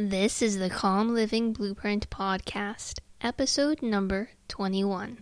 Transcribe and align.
This 0.00 0.42
is 0.42 0.60
the 0.60 0.70
Calm 0.70 1.12
Living 1.12 1.52
Blueprint 1.52 2.08
Podcast, 2.08 3.00
episode 3.20 3.82
number 3.82 4.30
21. 4.46 5.18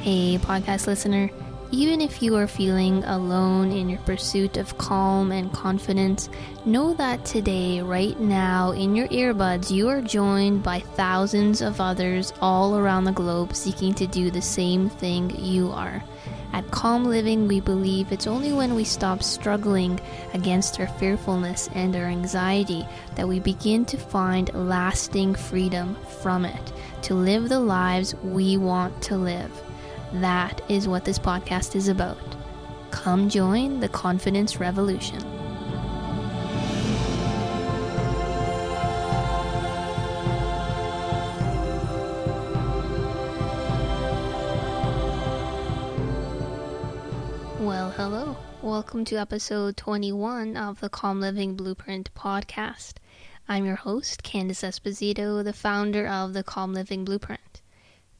Hey, 0.00 0.36
podcast 0.38 0.88
listener. 0.88 1.30
Even 1.74 2.00
if 2.00 2.22
you 2.22 2.36
are 2.36 2.46
feeling 2.46 3.02
alone 3.02 3.72
in 3.72 3.88
your 3.88 3.98
pursuit 4.02 4.56
of 4.58 4.78
calm 4.78 5.32
and 5.32 5.52
confidence, 5.52 6.28
know 6.64 6.94
that 6.94 7.24
today, 7.24 7.80
right 7.80 8.18
now, 8.20 8.70
in 8.70 8.94
your 8.94 9.08
earbuds, 9.08 9.72
you 9.72 9.88
are 9.88 10.00
joined 10.00 10.62
by 10.62 10.78
thousands 10.78 11.60
of 11.62 11.80
others 11.80 12.32
all 12.40 12.78
around 12.78 13.02
the 13.02 13.10
globe 13.10 13.56
seeking 13.56 13.92
to 13.94 14.06
do 14.06 14.30
the 14.30 14.40
same 14.40 14.88
thing 14.88 15.34
you 15.36 15.72
are. 15.72 16.00
At 16.52 16.70
Calm 16.70 17.06
Living, 17.06 17.48
we 17.48 17.58
believe 17.58 18.12
it's 18.12 18.28
only 18.28 18.52
when 18.52 18.76
we 18.76 18.84
stop 18.84 19.20
struggling 19.20 19.98
against 20.32 20.78
our 20.78 20.86
fearfulness 20.86 21.68
and 21.74 21.96
our 21.96 22.04
anxiety 22.04 22.86
that 23.16 23.26
we 23.26 23.40
begin 23.40 23.84
to 23.86 23.96
find 23.96 24.54
lasting 24.54 25.34
freedom 25.34 25.96
from 26.22 26.44
it, 26.44 26.72
to 27.02 27.14
live 27.14 27.48
the 27.48 27.58
lives 27.58 28.14
we 28.22 28.56
want 28.56 29.02
to 29.02 29.16
live. 29.16 29.50
That 30.20 30.60
is 30.68 30.86
what 30.86 31.04
this 31.04 31.18
podcast 31.18 31.74
is 31.74 31.88
about. 31.88 32.36
Come 32.92 33.28
join 33.28 33.80
the 33.80 33.88
confidence 33.88 34.60
revolution. 34.60 35.20
Well, 47.58 47.90
hello. 47.90 48.36
Welcome 48.62 49.04
to 49.06 49.16
episode 49.16 49.76
21 49.76 50.56
of 50.56 50.78
the 50.78 50.88
Calm 50.88 51.20
Living 51.20 51.56
Blueprint 51.56 52.14
podcast. 52.14 52.98
I'm 53.48 53.66
your 53.66 53.74
host, 53.74 54.22
Candice 54.22 54.62
Esposito, 54.62 55.42
the 55.42 55.52
founder 55.52 56.06
of 56.06 56.34
the 56.34 56.44
Calm 56.44 56.72
Living 56.72 57.04
Blueprint. 57.04 57.63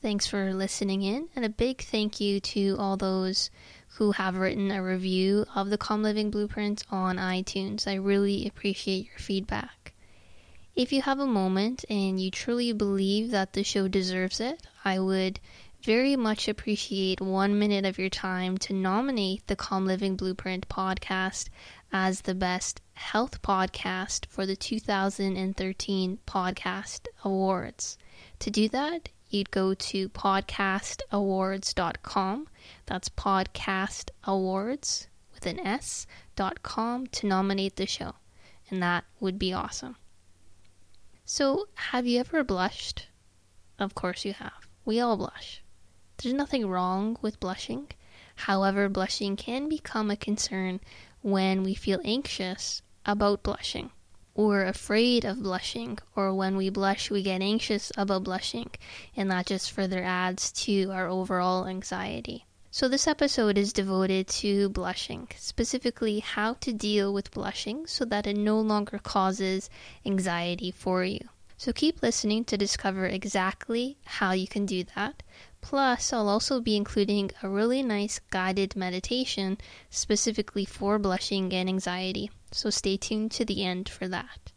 Thanks 0.04 0.26
for 0.26 0.52
listening 0.52 1.00
in, 1.00 1.30
and 1.34 1.46
a 1.46 1.48
big 1.48 1.80
thank 1.80 2.20
you 2.20 2.38
to 2.38 2.76
all 2.78 2.98
those 2.98 3.50
who 3.96 4.12
have 4.12 4.36
written 4.36 4.70
a 4.70 4.82
review 4.82 5.46
of 5.54 5.70
the 5.70 5.78
Calm 5.78 6.02
Living 6.02 6.30
Blueprint 6.30 6.84
on 6.90 7.16
iTunes. 7.16 7.88
I 7.88 7.94
really 7.94 8.46
appreciate 8.46 9.06
your 9.06 9.18
feedback. 9.18 9.94
If 10.76 10.92
you 10.92 11.00
have 11.00 11.20
a 11.20 11.26
moment 11.26 11.86
and 11.88 12.20
you 12.20 12.30
truly 12.30 12.74
believe 12.74 13.30
that 13.30 13.54
the 13.54 13.64
show 13.64 13.88
deserves 13.88 14.40
it, 14.40 14.66
I 14.84 14.98
would 14.98 15.40
very 15.82 16.16
much 16.16 16.48
appreciate 16.48 17.22
one 17.22 17.58
minute 17.58 17.86
of 17.86 17.98
your 17.98 18.10
time 18.10 18.58
to 18.58 18.74
nominate 18.74 19.46
the 19.46 19.56
Calm 19.56 19.86
Living 19.86 20.16
Blueprint 20.16 20.68
podcast 20.68 21.48
as 21.94 22.20
the 22.20 22.34
best 22.34 22.82
health 22.92 23.40
podcast 23.40 24.26
for 24.26 24.44
the 24.44 24.54
2013 24.54 26.18
Podcast 26.26 27.06
Awards. 27.24 27.96
To 28.40 28.50
do 28.50 28.68
that, 28.68 29.08
you'd 29.34 29.50
go 29.50 29.74
to 29.74 30.08
podcastawards.com. 30.08 32.48
That's 32.86 33.10
podcastawards 33.10 35.06
with 35.34 35.46
an 35.46 35.60
S 35.60 36.06
dot 36.36 36.62
com 36.62 37.06
to 37.08 37.26
nominate 37.26 37.76
the 37.76 37.86
show. 37.86 38.14
And 38.70 38.82
that 38.82 39.04
would 39.20 39.38
be 39.38 39.52
awesome. 39.52 39.96
So, 41.26 41.68
have 41.74 42.06
you 42.06 42.20
ever 42.20 42.42
blushed? 42.44 43.08
Of 43.78 43.94
course 43.94 44.24
you 44.24 44.32
have. 44.34 44.68
We 44.84 45.00
all 45.00 45.16
blush. 45.16 45.62
There's 46.16 46.34
nothing 46.34 46.66
wrong 46.66 47.16
with 47.20 47.40
blushing. 47.40 47.88
However, 48.36 48.88
blushing 48.88 49.36
can 49.36 49.68
become 49.68 50.10
a 50.10 50.16
concern 50.16 50.80
when 51.22 51.62
we 51.62 51.74
feel 51.74 52.00
anxious 52.04 52.82
about 53.04 53.42
blushing 53.42 53.90
or 54.34 54.64
afraid 54.64 55.24
of 55.24 55.42
blushing, 55.42 55.98
or 56.16 56.34
when 56.34 56.56
we 56.56 56.68
blush, 56.68 57.10
we 57.10 57.22
get 57.22 57.40
anxious 57.40 57.92
about 57.96 58.24
blushing, 58.24 58.70
and 59.16 59.30
that 59.30 59.46
just 59.46 59.70
further 59.70 60.02
adds 60.02 60.50
to 60.50 60.90
our 60.90 61.08
overall 61.08 61.66
anxiety. 61.66 62.44
So, 62.72 62.88
this 62.88 63.06
episode 63.06 63.56
is 63.56 63.72
devoted 63.72 64.26
to 64.42 64.68
blushing, 64.68 65.28
specifically 65.36 66.18
how 66.18 66.54
to 66.54 66.72
deal 66.72 67.14
with 67.14 67.30
blushing 67.30 67.86
so 67.86 68.04
that 68.06 68.26
it 68.26 68.36
no 68.36 68.60
longer 68.60 68.98
causes 68.98 69.70
anxiety 70.04 70.72
for 70.72 71.04
you. 71.04 71.28
So, 71.56 71.72
keep 71.72 72.02
listening 72.02 72.44
to 72.46 72.58
discover 72.58 73.06
exactly 73.06 73.98
how 74.04 74.32
you 74.32 74.48
can 74.48 74.66
do 74.66 74.82
that. 74.96 75.22
Plus, 75.60 76.12
I'll 76.12 76.28
also 76.28 76.60
be 76.60 76.76
including 76.76 77.30
a 77.44 77.48
really 77.48 77.82
nice 77.84 78.18
guided 78.30 78.74
meditation 78.74 79.58
specifically 79.88 80.64
for 80.64 80.98
blushing 80.98 81.52
and 81.54 81.68
anxiety 81.68 82.30
so 82.54 82.70
stay 82.70 82.96
tuned 82.96 83.32
to 83.32 83.44
the 83.44 83.64
end 83.64 83.88
for 83.88 84.06
that. 84.08 84.52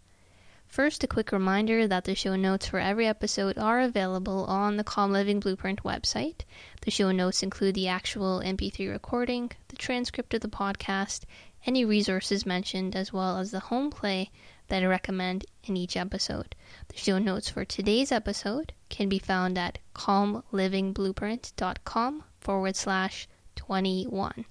First, 0.67 1.03
a 1.03 1.07
quick 1.07 1.31
reminder 1.31 1.87
that 1.87 2.03
the 2.03 2.13
show 2.13 2.35
notes 2.35 2.67
for 2.67 2.79
every 2.79 3.07
episode 3.07 3.57
are 3.57 3.79
available 3.79 4.45
on 4.45 4.77
the 4.77 4.83
Calm 4.83 5.11
Living 5.11 5.39
Blueprint 5.39 5.81
website. 5.83 6.41
The 6.81 6.91
show 6.91 7.11
notes 7.11 7.41
include 7.41 7.73
the 7.73 7.87
actual 7.87 8.41
MP3 8.41 8.91
recording, 8.91 9.49
the 9.69 9.77
transcript 9.77 10.35
of 10.35 10.41
the 10.41 10.47
podcast, 10.47 11.23
any 11.65 11.83
resources 11.85 12.45
mentioned, 12.45 12.95
as 12.95 13.11
well 13.11 13.39
as 13.39 13.49
the 13.51 13.61
home 13.61 13.89
play 13.89 14.29
that 14.67 14.83
I 14.83 14.85
recommend 14.85 15.45
in 15.63 15.75
each 15.75 15.97
episode. 15.97 16.55
The 16.89 16.97
show 16.97 17.17
notes 17.17 17.49
for 17.49 17.65
today's 17.65 18.11
episode 18.11 18.73
can 18.89 19.09
be 19.09 19.17
found 19.19 19.57
at 19.57 19.79
calmlivingblueprint.com 19.95 22.23
forward 22.41 22.75
slash 22.75 23.27
21. 23.55 24.45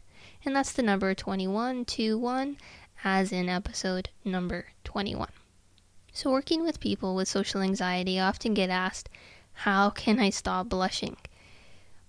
And 0.44 0.56
that's 0.56 0.72
the 0.72 0.82
number 0.82 1.14
2121 1.14 2.56
as 3.06 3.30
in 3.30 3.48
episode 3.48 4.08
number 4.24 4.66
21. 4.82 5.28
So, 6.12 6.28
working 6.28 6.64
with 6.64 6.80
people 6.80 7.14
with 7.14 7.28
social 7.28 7.60
anxiety, 7.60 8.18
I 8.18 8.26
often 8.26 8.52
get 8.52 8.68
asked, 8.68 9.08
How 9.52 9.90
can 9.90 10.18
I 10.18 10.30
stop 10.30 10.68
blushing? 10.68 11.16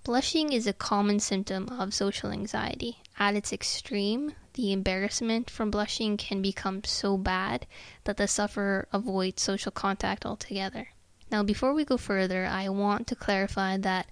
Blushing 0.03 0.51
is 0.51 0.65
a 0.65 0.73
common 0.73 1.19
symptom 1.19 1.69
of 1.69 1.93
social 1.93 2.31
anxiety. 2.31 2.97
At 3.19 3.35
its 3.35 3.53
extreme, 3.53 4.33
the 4.53 4.71
embarrassment 4.71 5.51
from 5.51 5.69
blushing 5.69 6.17
can 6.17 6.41
become 6.41 6.83
so 6.83 7.15
bad 7.15 7.67
that 8.05 8.17
the 8.17 8.27
sufferer 8.27 8.87
avoids 8.91 9.43
social 9.43 9.71
contact 9.71 10.25
altogether. 10.25 10.89
Now, 11.29 11.43
before 11.43 11.75
we 11.75 11.85
go 11.85 11.97
further, 11.97 12.47
I 12.47 12.69
want 12.69 13.05
to 13.05 13.15
clarify 13.15 13.77
that 13.77 14.07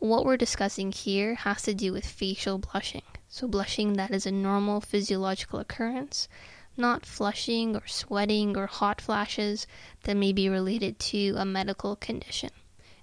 what 0.00 0.24
we're 0.24 0.36
discussing 0.36 0.90
here 0.90 1.36
has 1.36 1.62
to 1.62 1.74
do 1.74 1.92
with 1.92 2.04
facial 2.04 2.58
blushing. 2.58 3.02
So, 3.28 3.48
blushing 3.48 3.94
that 3.94 4.12
is 4.12 4.24
a 4.24 4.30
normal 4.30 4.80
physiological 4.80 5.58
occurrence, 5.58 6.28
not 6.76 7.04
flushing 7.04 7.74
or 7.74 7.86
sweating 7.86 8.56
or 8.56 8.66
hot 8.66 9.00
flashes 9.00 9.66
that 10.04 10.16
may 10.16 10.32
be 10.32 10.48
related 10.48 10.98
to 11.00 11.34
a 11.36 11.44
medical 11.44 11.96
condition. 11.96 12.50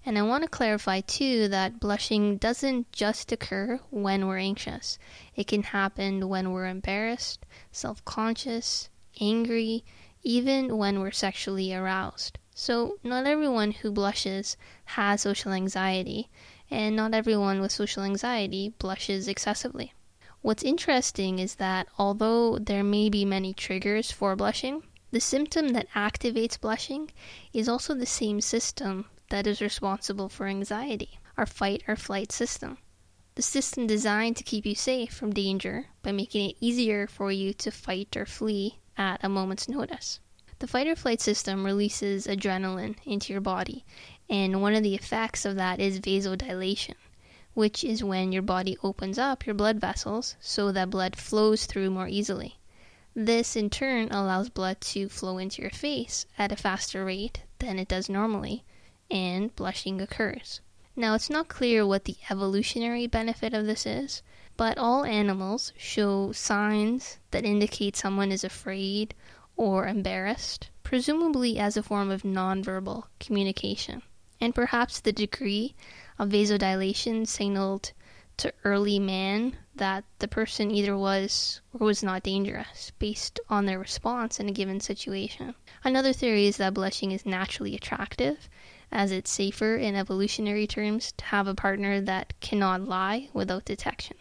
And 0.06 0.18
I 0.18 0.22
want 0.22 0.44
to 0.44 0.50
clarify 0.50 1.02
too 1.02 1.48
that 1.50 1.80
blushing 1.80 2.38
doesn't 2.38 2.92
just 2.92 3.32
occur 3.32 3.80
when 3.90 4.28
we're 4.28 4.38
anxious. 4.38 4.98
It 5.36 5.48
can 5.48 5.64
happen 5.64 6.28
when 6.30 6.52
we're 6.52 6.68
embarrassed, 6.68 7.46
self 7.72 8.04
conscious, 8.06 8.90
angry, 9.20 9.84
even 10.24 10.78
when 10.78 11.00
we're 11.00 11.12
sexually 11.12 11.74
aroused. 11.74 12.40
So, 12.56 12.98
not 13.04 13.28
everyone 13.28 13.72
who 13.72 13.92
blushes 13.92 14.58
has 14.86 15.22
social 15.22 15.52
anxiety, 15.52 16.30
and 16.72 16.96
not 16.96 17.14
everyone 17.14 17.62
with 17.62 17.72
social 17.72 18.04
anxiety 18.04 18.74
blushes 18.80 19.28
excessively. 19.28 19.94
What's 20.44 20.62
interesting 20.62 21.40
is 21.40 21.56
that 21.56 21.88
although 21.98 22.60
there 22.60 22.84
may 22.84 23.08
be 23.08 23.24
many 23.24 23.54
triggers 23.54 24.12
for 24.12 24.36
blushing, 24.36 24.84
the 25.10 25.22
symptom 25.22 25.70
that 25.70 25.90
activates 25.92 26.60
blushing 26.60 27.12
is 27.54 27.70
also 27.70 27.94
the 27.94 28.06
same 28.06 28.42
system 28.42 29.06
that 29.30 29.48
is 29.48 29.62
responsible 29.62 30.28
for 30.28 30.48
anxiety, 30.48 31.18
our 31.38 31.46
fight 31.46 31.84
or 31.88 31.96
flight 31.96 32.34
system. 32.34 32.78
The 33.36 33.42
system 33.42 33.88
designed 33.88 34.36
to 34.36 34.44
keep 34.44 34.66
you 34.66 34.76
safe 34.76 35.14
from 35.14 35.32
danger 35.32 35.86
by 36.02 36.12
making 36.12 36.50
it 36.50 36.58
easier 36.60 37.08
for 37.08 37.32
you 37.32 37.54
to 37.54 37.72
fight 37.72 38.18
or 38.18 38.26
flee 38.26 38.80
at 38.98 39.24
a 39.24 39.30
moment's 39.30 39.70
notice. 39.70 40.20
The 40.60 40.68
fight 40.68 40.88
or 40.88 40.98
flight 40.98 41.22
system 41.22 41.66
releases 41.66 42.28
adrenaline 42.28 42.98
into 43.06 43.32
your 43.32 43.42
body, 43.42 43.86
and 44.30 44.62
one 44.62 44.76
of 44.76 44.84
the 44.84 44.94
effects 44.94 45.46
of 45.46 45.56
that 45.56 45.80
is 45.80 46.02
vasodilation 46.02 46.96
which 47.54 47.84
is 47.84 48.04
when 48.04 48.32
your 48.32 48.42
body 48.42 48.78
opens 48.84 49.18
up 49.18 49.46
your 49.46 49.54
blood 49.54 49.80
vessels 49.80 50.36
so 50.40 50.72
that 50.72 50.90
blood 50.90 51.16
flows 51.16 51.66
through 51.66 51.90
more 51.90 52.08
easily. 52.08 52.58
This 53.16 53.56
in 53.56 53.70
turn 53.70 54.10
allows 54.12 54.50
blood 54.50 54.82
to 54.82 55.08
flow 55.08 55.38
into 55.38 55.62
your 55.62 55.72
face 55.72 56.26
at 56.38 56.52
a 56.52 56.56
faster 56.56 57.06
rate 57.06 57.42
than 57.60 57.78
it 57.78 57.88
does 57.88 58.10
normally, 58.10 58.64
and 59.12 59.56
blushing 59.56 60.02
occurs. 60.02 60.62
Now, 60.96 61.14
it's 61.14 61.30
not 61.30 61.48
clear 61.48 61.86
what 61.86 62.06
the 62.06 62.18
evolutionary 62.30 63.08
benefit 63.08 63.54
of 63.54 63.66
this 63.66 63.86
is, 63.86 64.22
but 64.58 64.78
all 64.78 65.06
animals 65.06 65.74
show 65.78 66.32
signs 66.32 67.18
that 67.32 67.46
indicate 67.46 67.96
someone 67.96 68.32
is 68.32 68.44
afraid 68.44 69.16
or 69.56 69.88
embarrassed, 69.88 70.70
presumably 70.84 71.58
as 71.58 71.78
a 71.78 71.84
form 71.84 72.10
of 72.12 72.24
nonverbal 72.24 73.06
communication. 73.20 74.02
And 74.42 74.54
perhaps 74.54 75.00
the 75.00 75.12
degree 75.12 75.76
of 76.20 76.30
vasodilation 76.30 77.28
signaled 77.28 77.92
to 78.38 78.54
early 78.64 79.00
man 79.00 79.58
that 79.76 80.04
the 80.20 80.28
person 80.28 80.72
either 80.72 80.98
was 80.98 81.62
or 81.74 81.86
was 81.86 82.04
not 82.04 82.24
dangerous 82.24 82.92
based 83.00 83.40
on 83.50 83.66
their 83.66 83.80
response 83.80 84.40
in 84.40 84.50
a 84.50 84.52
given 84.52 84.80
situation. 84.80 85.56
Another 85.84 86.14
theory 86.14 86.48
is 86.48 86.58
that 86.58 86.74
blushing 86.74 87.12
is 87.12 87.26
naturally 87.26 87.76
attractive, 87.76 88.50
as 88.92 89.12
it's 89.12 89.32
safer 89.32 89.76
in 89.76 89.96
evolutionary 89.96 90.68
terms 90.68 91.12
to 91.18 91.26
have 91.26 91.48
a 91.48 91.56
partner 91.56 92.00
that 92.02 92.40
cannot 92.40 92.88
lie 92.88 93.30
without 93.34 93.66
detection. 93.66 94.18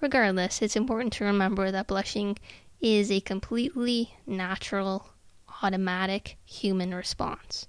Regardless, 0.00 0.62
it's 0.62 0.76
important 0.76 1.12
to 1.14 1.24
remember 1.24 1.70
that 1.70 1.86
blushing 1.86 2.38
is 2.80 3.10
a 3.10 3.20
completely 3.20 4.14
natural, 4.26 5.08
automatic 5.62 6.36
human 6.44 6.94
response. 6.94 7.66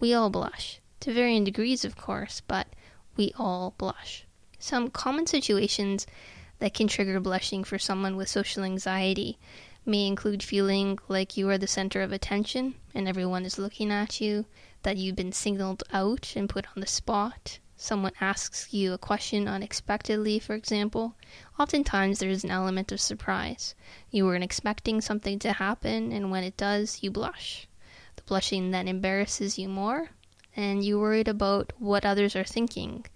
We 0.00 0.12
all 0.12 0.30
blush, 0.30 0.80
to 1.00 1.12
varying 1.12 1.44
degrees, 1.44 1.84
of 1.84 1.96
course, 1.96 2.40
but 2.46 2.68
we 3.16 3.32
all 3.38 3.74
blush. 3.78 4.24
Some 4.58 4.90
common 4.90 5.26
situations 5.26 6.06
that 6.58 6.74
can 6.74 6.88
trigger 6.88 7.18
blushing 7.20 7.64
for 7.64 7.78
someone 7.78 8.16
with 8.16 8.28
social 8.28 8.62
anxiety 8.62 9.38
may 9.86 10.06
include 10.06 10.42
feeling 10.42 10.98
like 11.08 11.36
you 11.36 11.48
are 11.48 11.58
the 11.58 11.66
center 11.66 12.02
of 12.02 12.12
attention 12.12 12.74
and 12.94 13.08
everyone 13.08 13.44
is 13.44 13.58
looking 13.58 13.90
at 13.90 14.20
you, 14.20 14.44
that 14.82 14.96
you've 14.96 15.16
been 15.16 15.32
singled 15.32 15.82
out 15.92 16.34
and 16.36 16.48
put 16.48 16.66
on 16.74 16.80
the 16.80 16.86
spot, 16.86 17.58
someone 17.76 18.12
asks 18.20 18.72
you 18.72 18.92
a 18.92 18.98
question 18.98 19.48
unexpectedly, 19.48 20.38
for 20.38 20.54
example, 20.54 21.16
oftentimes 21.58 22.18
there 22.18 22.28
is 22.28 22.44
an 22.44 22.50
element 22.50 22.92
of 22.92 23.00
surprise. 23.00 23.74
You 24.10 24.26
weren't 24.26 24.44
expecting 24.44 25.00
something 25.00 25.38
to 25.38 25.54
happen, 25.54 26.12
and 26.12 26.30
when 26.30 26.44
it 26.44 26.58
does, 26.58 27.02
you 27.02 27.10
blush. 27.10 27.66
The 28.16 28.22
blushing 28.22 28.70
then 28.70 28.86
embarrasses 28.86 29.58
you 29.58 29.68
more, 29.68 30.10
and 30.60 30.84
you're 30.84 31.00
worried 31.00 31.26
about 31.26 31.72
what 31.78 32.04
others 32.04 32.36
are 32.36 32.44
thinking, 32.44 33.06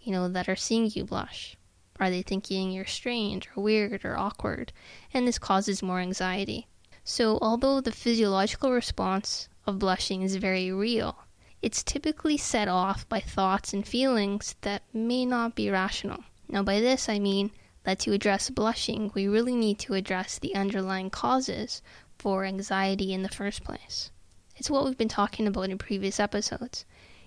you 0.00 0.12
know, 0.12 0.28
that 0.28 0.48
are 0.48 0.54
seeing 0.54 0.88
you 0.94 1.04
blush. 1.04 1.56
Are 1.98 2.08
they 2.08 2.22
thinking 2.22 2.70
you're 2.70 2.86
strange 2.86 3.48
or 3.56 3.64
weird 3.64 4.04
or 4.04 4.16
awkward? 4.16 4.72
And 5.12 5.26
this 5.26 5.38
causes 5.38 5.82
more 5.82 5.98
anxiety. 5.98 6.68
So, 7.02 7.40
although 7.42 7.80
the 7.80 7.90
physiological 7.90 8.70
response 8.70 9.48
of 9.66 9.80
blushing 9.80 10.22
is 10.22 10.36
very 10.36 10.70
real, 10.70 11.18
it's 11.60 11.82
typically 11.82 12.36
set 12.36 12.68
off 12.68 13.08
by 13.08 13.18
thoughts 13.18 13.72
and 13.72 13.84
feelings 13.84 14.54
that 14.60 14.82
may 14.92 15.26
not 15.26 15.56
be 15.56 15.70
rational. 15.70 16.22
Now, 16.48 16.62
by 16.62 16.80
this 16.80 17.08
I 17.08 17.18
mean 17.18 17.50
that 17.82 17.98
to 18.00 18.12
address 18.12 18.50
blushing, 18.50 19.10
we 19.14 19.26
really 19.26 19.56
need 19.56 19.80
to 19.80 19.94
address 19.94 20.38
the 20.38 20.54
underlying 20.54 21.10
causes 21.10 21.82
for 22.18 22.44
anxiety 22.44 23.12
in 23.12 23.22
the 23.22 23.28
first 23.28 23.64
place. 23.64 24.12
It's 24.56 24.70
what 24.70 24.84
we've 24.84 24.96
been 24.96 25.08
talking 25.08 25.46
about 25.46 25.70
in 25.70 25.78
previous 25.78 26.20
episodes. 26.20 26.84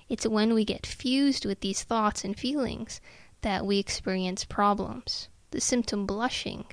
It's 0.08 0.26
when 0.26 0.54
we 0.54 0.64
get 0.64 0.86
fused 0.86 1.46
with 1.46 1.60
these 1.60 1.84
thoughts 1.84 2.24
and 2.24 2.40
feelings 2.40 3.02
that 3.42 3.66
we 3.66 3.80
experience 3.80 4.46
problems. 4.46 5.28
The 5.52 5.60
symptom 5.60 6.06
blushing 6.06 6.66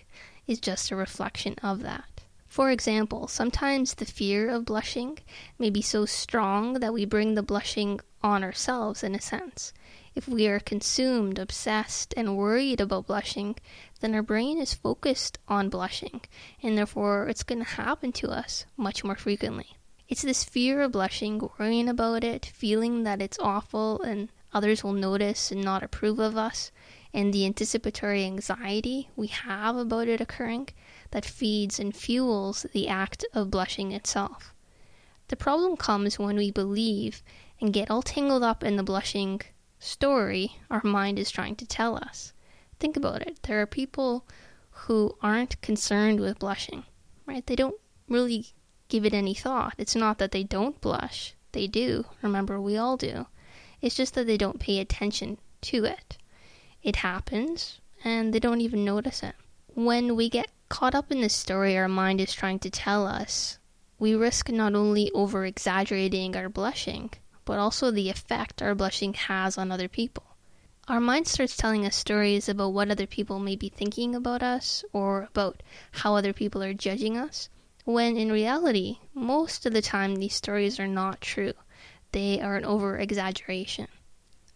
is 0.47 0.61
just 0.61 0.91
a 0.91 0.97
reflection 0.97 1.57
of 1.63 1.83
that. 1.83 2.23
For 2.47 2.71
example, 2.71 3.27
sometimes 3.27 3.95
the 3.95 4.05
fear 4.05 4.49
of 4.49 4.65
blushing 4.65 5.19
may 5.59 5.71
be 5.71 5.83
so 5.83 6.07
strong 6.07 6.75
that 6.75 6.93
we 6.93 7.05
bring 7.05 7.35
the 7.35 7.43
blushing 7.43 7.99
on 8.23 8.45
ourselves 8.45 9.03
in 9.03 9.17
a 9.17 9.21
sense. 9.21 9.73
If 10.15 10.29
we 10.29 10.47
are 10.47 10.61
consumed, 10.61 11.41
obsessed, 11.41 12.15
and 12.17 12.37
worried 12.37 12.81
about 12.81 13.09
blushing, 13.09 13.57
then 13.99 14.15
our 14.15 14.23
brain 14.23 14.61
is 14.61 14.73
focused 14.73 15.39
on 15.49 15.69
blushing, 15.69 16.21
and 16.63 16.79
therefore 16.79 17.29
it's 17.29 17.43
going 17.43 17.59
to 17.59 17.71
happen 17.71 18.13
to 18.13 18.31
us 18.31 18.67
much 18.77 19.03
more 19.03 19.17
frequently. 19.17 19.77
It's 20.09 20.23
this 20.23 20.45
fear 20.45 20.83
of 20.83 20.93
blushing, 20.93 21.49
worrying 21.59 21.89
about 21.89 22.25
it, 22.25 22.45
feeling 22.45 23.05
that 23.05 23.23
it's 23.23 23.39
awful 23.39 24.03
and 24.03 24.29
others 24.53 24.85
will 24.85 24.93
notice 24.93 25.51
and 25.51 25.63
not 25.63 25.83
approve 25.83 26.19
of 26.19 26.37
us, 26.37 26.71
and 27.13 27.33
the 27.33 27.47
anticipatory 27.47 28.25
anxiety 28.25 29.09
we 29.17 29.29
have 29.29 29.77
about 29.77 30.09
it 30.09 30.21
occurring 30.21 30.69
that 31.11 31.25
feeds 31.25 31.79
and 31.79 31.97
fuels 31.97 32.67
the 32.73 32.89
act 32.89 33.25
of 33.33 33.51
blushing 33.51 33.93
itself. 33.93 34.55
The 35.29 35.37
problem 35.37 35.77
comes 35.77 36.19
when 36.19 36.37
we 36.37 36.51
believe 36.51 37.23
and 37.61 37.73
get 37.73 37.91
all 37.91 38.03
tangled 38.03 38.43
up 38.43 38.63
in 38.63 38.77
the 38.77 38.83
blushing 38.83 39.41
story 39.79 40.59
our 40.71 40.83
mind 40.83 41.19
is 41.19 41.31
trying 41.31 41.57
to 41.57 41.67
tell 41.67 41.97
us. 41.97 42.33
Think 42.79 42.97
about 42.97 43.23
it. 43.23 43.43
There 43.43 43.61
are 43.61 43.67
people 43.67 44.27
who 44.71 45.17
aren't 45.23 45.61
concerned 45.63 46.21
with 46.21 46.41
blushing, 46.41 46.85
right? 47.27 47.47
They 47.47 47.57
don't 47.57 47.81
really 48.09 48.54
give 48.89 49.05
it 49.05 49.15
any 49.15 49.35
thought. 49.35 49.75
It's 49.79 49.97
not 49.97 50.19
that 50.19 50.33
they 50.33 50.43
don't 50.43 50.81
blush, 50.81 51.35
they 51.53 51.67
do. 51.67 52.05
Remember, 52.23 52.61
we 52.61 52.77
all 52.77 52.97
do. 52.97 53.27
It's 53.81 53.97
just 53.97 54.15
that 54.15 54.27
they 54.27 54.37
don't 54.37 54.61
pay 54.61 54.79
attention 54.79 55.39
to 55.63 55.85
it. 55.85 56.17
It 56.83 56.97
happens, 56.97 57.81
and 58.05 58.33
they 58.33 58.39
don't 58.39 58.61
even 58.61 58.85
notice 58.85 59.23
it. 59.23 59.35
When 59.75 60.17
we 60.17 60.29
get 60.29 60.51
caught 60.69 60.95
up 60.95 61.11
in 61.11 61.21
the 61.21 61.29
story 61.29 61.77
our 61.77 61.89
mind 61.89 62.21
is 62.21 62.33
trying 62.33 62.59
to 62.61 62.71
tell 62.71 63.07
us, 63.07 63.59
we 63.99 64.15
risk 64.15 64.49
not 64.51 64.75
only 64.75 65.11
over 65.13 65.47
exaggerating 65.47 66.37
our 66.37 66.49
blushing, 66.49 67.11
but 67.45 67.59
also 67.59 67.91
the 67.91 68.11
effect 68.11 68.61
our 68.61 68.75
blushing 68.75 69.15
has 69.15 69.57
on 69.57 69.71
other 69.71 69.89
people. 69.89 70.25
Our 70.89 71.01
mind 71.01 71.27
starts 71.27 71.57
telling 71.57 71.87
us 71.87 71.97
stories 71.97 72.49
about 72.49 72.75
what 72.75 72.91
other 72.91 73.07
people 73.07 73.39
may 73.39 73.57
be 73.57 73.71
thinking 73.71 74.15
about 74.15 74.43
us 74.43 74.85
or 74.93 75.23
about 75.23 75.63
how 75.93 76.15
other 76.15 76.33
people 76.33 76.63
are 76.63 76.75
judging 76.75 77.17
us, 77.17 77.49
when 77.85 78.17
in 78.17 78.33
reality, 78.33 78.99
most 79.13 79.67
of 79.67 79.73
the 79.73 79.83
time 79.83 80.17
these 80.17 80.35
stories 80.35 80.81
are 80.81 80.89
not 80.89 81.21
true. 81.21 81.53
They 82.13 82.41
are 82.41 82.57
an 82.57 82.65
over 82.65 82.99
exaggeration. 82.99 83.89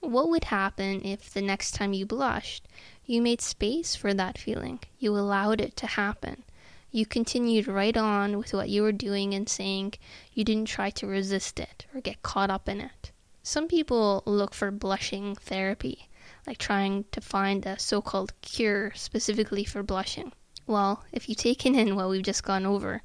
What 0.01 0.31
would 0.31 0.45
happen 0.45 1.05
if 1.05 1.31
the 1.33 1.43
next 1.43 1.73
time 1.73 1.93
you 1.93 2.07
blushed, 2.07 2.67
you 3.05 3.21
made 3.21 3.41
space 3.41 3.95
for 3.95 4.15
that 4.15 4.39
feeling. 4.39 4.81
You 4.99 5.17
allowed 5.17 5.61
it 5.61 5.77
to 5.77 5.87
happen. 5.87 6.45
You 6.91 7.05
continued 7.05 7.69
right 7.69 7.97
on 7.97 8.39
with 8.39 8.55
what 8.55 8.71
you 8.71 8.83
were 8.83 8.93
doing 8.93 9.35
and 9.35 9.47
saying. 9.47 9.95
You 10.33 10.45
didn't 10.45 10.69
try 10.69 10.89
to 10.91 11.07
resist 11.07 11.61
it 11.61 11.85
or 11.95 12.01
get 12.01 12.23
caught 12.23 12.49
up 12.49 12.69
in 12.69 12.81
it. 12.81 13.13
Some 13.43 13.69
people 13.69 14.23
look 14.25 14.55
for 14.55 14.71
blushing 14.71 15.35
therapy, 15.35 16.09
like 16.47 16.57
trying 16.57 17.05
to 17.13 17.21
find 17.21 17.67
a 17.67 17.79
so 17.79 18.01
called 18.01 18.33
cure 18.41 18.93
specifically 18.95 19.65
for 19.65 19.83
blushing. 19.83 20.33
Well, 20.69 21.03
if 21.13 21.31
you've 21.31 21.39
taken 21.39 21.75
in 21.75 21.97
what 21.97 22.11
we've 22.11 22.23
just 22.23 22.45
gone 22.45 22.67
over, 22.67 23.01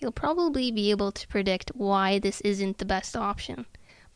you'll 0.00 0.10
probably 0.10 0.72
be 0.72 0.90
able 0.90 1.12
to 1.12 1.28
predict 1.28 1.70
why 1.76 2.18
this 2.18 2.40
isn't 2.40 2.78
the 2.78 2.84
best 2.84 3.16
option. 3.16 3.66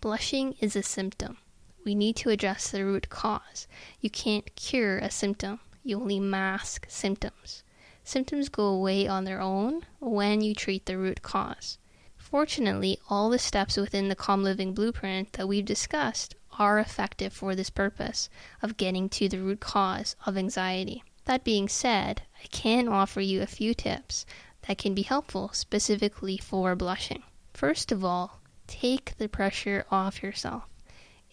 Blushing 0.01 0.57
is 0.59 0.75
a 0.75 0.83
symptom. 0.83 1.39
We 1.85 1.95
need 1.95 2.17
to 2.17 2.31
address 2.31 2.73
the 2.73 2.85
root 2.85 3.09
cause. 3.09 3.69
You 4.01 4.11
can't 4.11 4.53
cure 4.57 4.99
a 4.99 5.13
symptom, 5.13 5.61
you 5.85 6.01
only 6.01 6.19
mask 6.19 6.87
symptoms. 6.89 7.63
Symptoms 8.03 8.49
go 8.49 8.65
away 8.65 9.07
on 9.07 9.23
their 9.23 9.41
own 9.41 9.87
when 10.01 10.41
you 10.41 10.53
treat 10.53 10.87
the 10.87 10.99
root 10.99 11.23
cause. 11.23 11.79
Fortunately, 12.17 12.99
all 13.09 13.31
the 13.31 13.39
steps 13.39 13.77
within 13.77 14.09
the 14.09 14.17
Calm 14.17 14.43
Living 14.43 14.75
Blueprint 14.75 15.35
that 15.35 15.47
we've 15.47 15.65
discussed 15.65 16.35
are 16.59 16.81
effective 16.81 17.33
for 17.33 17.55
this 17.55 17.71
purpose 17.71 18.29
of 18.61 18.77
getting 18.77 19.09
to 19.11 19.29
the 19.29 19.39
root 19.39 19.61
cause 19.61 20.17
of 20.27 20.37
anxiety. 20.37 21.05
That 21.29 21.45
being 21.45 21.69
said, 21.69 22.23
I 22.43 22.47
can 22.47 22.89
offer 22.89 23.21
you 23.21 23.43
a 23.43 23.47
few 23.47 23.75
tips 23.75 24.25
that 24.67 24.79
can 24.79 24.95
be 24.95 25.03
helpful 25.03 25.51
specifically 25.53 26.39
for 26.39 26.75
blushing. 26.75 27.23
First 27.53 27.93
of 27.93 28.03
all, 28.03 28.41
take 28.67 29.15
the 29.19 29.29
pressure 29.29 29.85
off 29.91 30.23
yourself. 30.23 30.65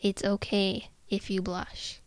It's 0.02 0.22
okay 0.22 0.90
if 1.10 1.30
you 1.30 1.42
blush. 1.42 2.02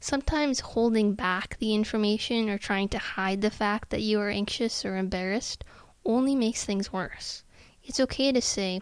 Sometimes 0.00 0.74
holding 0.74 1.14
back 1.14 1.58
the 1.60 1.76
information 1.76 2.50
or 2.50 2.58
trying 2.58 2.88
to 2.88 2.98
hide 2.98 3.40
the 3.40 3.52
fact 3.52 3.90
that 3.90 4.02
you 4.02 4.18
are 4.18 4.28
anxious 4.28 4.84
or 4.84 4.96
embarrassed 4.96 5.62
only 6.04 6.34
makes 6.34 6.64
things 6.64 6.92
worse. 6.92 7.44
It's 7.84 8.00
okay 8.00 8.32
to 8.32 8.42
say, 8.42 8.80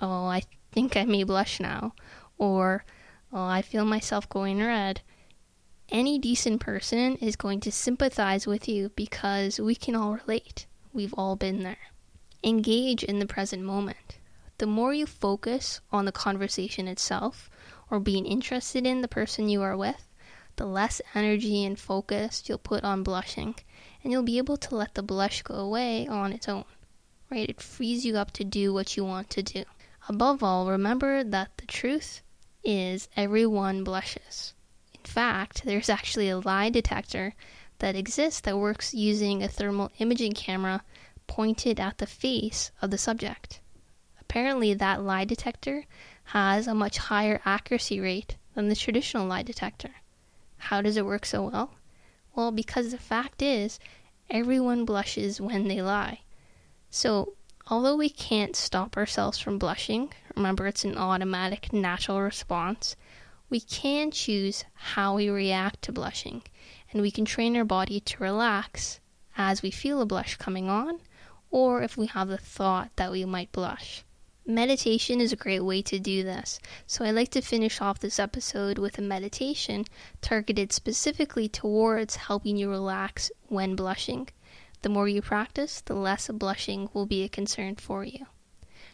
Oh, 0.00 0.26
I 0.26 0.42
think 0.72 0.96
I 0.96 1.04
may 1.04 1.22
blush 1.22 1.60
now, 1.60 1.94
or 2.36 2.84
Oh, 3.32 3.44
I 3.44 3.62
feel 3.62 3.84
myself 3.84 4.28
going 4.28 4.58
red. 4.58 5.02
Any 5.92 6.20
decent 6.20 6.60
person 6.60 7.16
is 7.16 7.34
going 7.34 7.58
to 7.60 7.72
sympathize 7.72 8.46
with 8.46 8.68
you 8.68 8.90
because 8.94 9.58
we 9.58 9.74
can 9.74 9.96
all 9.96 10.14
relate. 10.14 10.66
We've 10.92 11.12
all 11.14 11.34
been 11.34 11.64
there. 11.64 11.90
Engage 12.44 13.02
in 13.02 13.18
the 13.18 13.26
present 13.26 13.64
moment. 13.64 14.18
The 14.58 14.68
more 14.68 14.94
you 14.94 15.04
focus 15.04 15.80
on 15.90 16.04
the 16.04 16.12
conversation 16.12 16.86
itself, 16.86 17.50
or 17.90 17.98
being 17.98 18.24
interested 18.24 18.86
in 18.86 19.00
the 19.00 19.08
person 19.08 19.48
you 19.48 19.62
are 19.62 19.76
with, 19.76 20.06
the 20.54 20.64
less 20.64 21.02
energy 21.12 21.64
and 21.64 21.76
focus 21.76 22.44
you'll 22.46 22.58
put 22.58 22.84
on 22.84 23.02
blushing, 23.02 23.56
and 24.04 24.12
you'll 24.12 24.22
be 24.22 24.38
able 24.38 24.58
to 24.58 24.76
let 24.76 24.94
the 24.94 25.02
blush 25.02 25.42
go 25.42 25.54
away 25.54 26.06
on 26.06 26.32
its 26.32 26.48
own. 26.48 26.66
Right? 27.32 27.50
It 27.50 27.60
frees 27.60 28.06
you 28.06 28.16
up 28.16 28.30
to 28.32 28.44
do 28.44 28.72
what 28.72 28.96
you 28.96 29.04
want 29.04 29.28
to 29.30 29.42
do. 29.42 29.64
Above 30.08 30.44
all, 30.44 30.68
remember 30.70 31.24
that 31.24 31.56
the 31.56 31.66
truth 31.66 32.22
is 32.62 33.08
everyone 33.16 33.82
blushes. 33.82 34.54
Fact, 35.10 35.64
there's 35.64 35.88
actually 35.88 36.28
a 36.28 36.38
lie 36.38 36.70
detector 36.70 37.34
that 37.80 37.96
exists 37.96 38.40
that 38.42 38.56
works 38.56 38.94
using 38.94 39.42
a 39.42 39.48
thermal 39.48 39.90
imaging 39.98 40.34
camera 40.34 40.84
pointed 41.26 41.80
at 41.80 41.98
the 41.98 42.06
face 42.06 42.70
of 42.80 42.92
the 42.92 42.96
subject. 42.96 43.58
Apparently, 44.20 44.72
that 44.72 45.02
lie 45.02 45.24
detector 45.24 45.84
has 46.26 46.68
a 46.68 46.76
much 46.76 46.98
higher 46.98 47.40
accuracy 47.44 47.98
rate 47.98 48.36
than 48.54 48.68
the 48.68 48.76
traditional 48.76 49.26
lie 49.26 49.42
detector. 49.42 49.90
How 50.58 50.80
does 50.80 50.96
it 50.96 51.04
work 51.04 51.26
so 51.26 51.42
well? 51.42 51.74
Well, 52.36 52.52
because 52.52 52.92
the 52.92 52.96
fact 52.96 53.42
is, 53.42 53.80
everyone 54.30 54.84
blushes 54.84 55.40
when 55.40 55.66
they 55.66 55.82
lie. 55.82 56.20
So, 56.88 57.32
although 57.66 57.96
we 57.96 58.10
can't 58.10 58.54
stop 58.54 58.96
ourselves 58.96 59.40
from 59.40 59.58
blushing, 59.58 60.12
remember 60.36 60.68
it's 60.68 60.84
an 60.84 60.96
automatic 60.96 61.72
natural 61.72 62.20
response, 62.20 62.94
we 63.50 63.60
can 63.60 64.12
choose 64.12 64.64
how 64.74 65.16
we 65.16 65.28
react 65.28 65.82
to 65.82 65.92
blushing, 65.92 66.42
and 66.92 67.02
we 67.02 67.10
can 67.10 67.24
train 67.24 67.56
our 67.56 67.64
body 67.64 67.98
to 68.00 68.22
relax 68.22 69.00
as 69.36 69.60
we 69.60 69.70
feel 69.70 70.00
a 70.00 70.06
blush 70.06 70.36
coming 70.36 70.68
on, 70.68 71.00
or 71.50 71.82
if 71.82 71.96
we 71.96 72.06
have 72.06 72.28
the 72.28 72.38
thought 72.38 72.90
that 72.96 73.10
we 73.10 73.24
might 73.24 73.50
blush. 73.50 74.04
Meditation 74.46 75.20
is 75.20 75.32
a 75.32 75.36
great 75.36 75.60
way 75.60 75.82
to 75.82 75.98
do 75.98 76.22
this, 76.22 76.60
so 76.86 77.04
I 77.04 77.10
like 77.10 77.30
to 77.30 77.40
finish 77.40 77.80
off 77.80 77.98
this 77.98 78.18
episode 78.18 78.78
with 78.78 78.98
a 78.98 79.02
meditation 79.02 79.84
targeted 80.22 80.72
specifically 80.72 81.48
towards 81.48 82.16
helping 82.16 82.56
you 82.56 82.70
relax 82.70 83.30
when 83.48 83.76
blushing. 83.76 84.28
The 84.82 84.88
more 84.88 85.08
you 85.08 85.22
practice, 85.22 85.82
the 85.82 85.94
less 85.94 86.28
blushing 86.28 86.88
will 86.94 87.06
be 87.06 87.22
a 87.22 87.28
concern 87.28 87.76
for 87.76 88.04
you. 88.04 88.26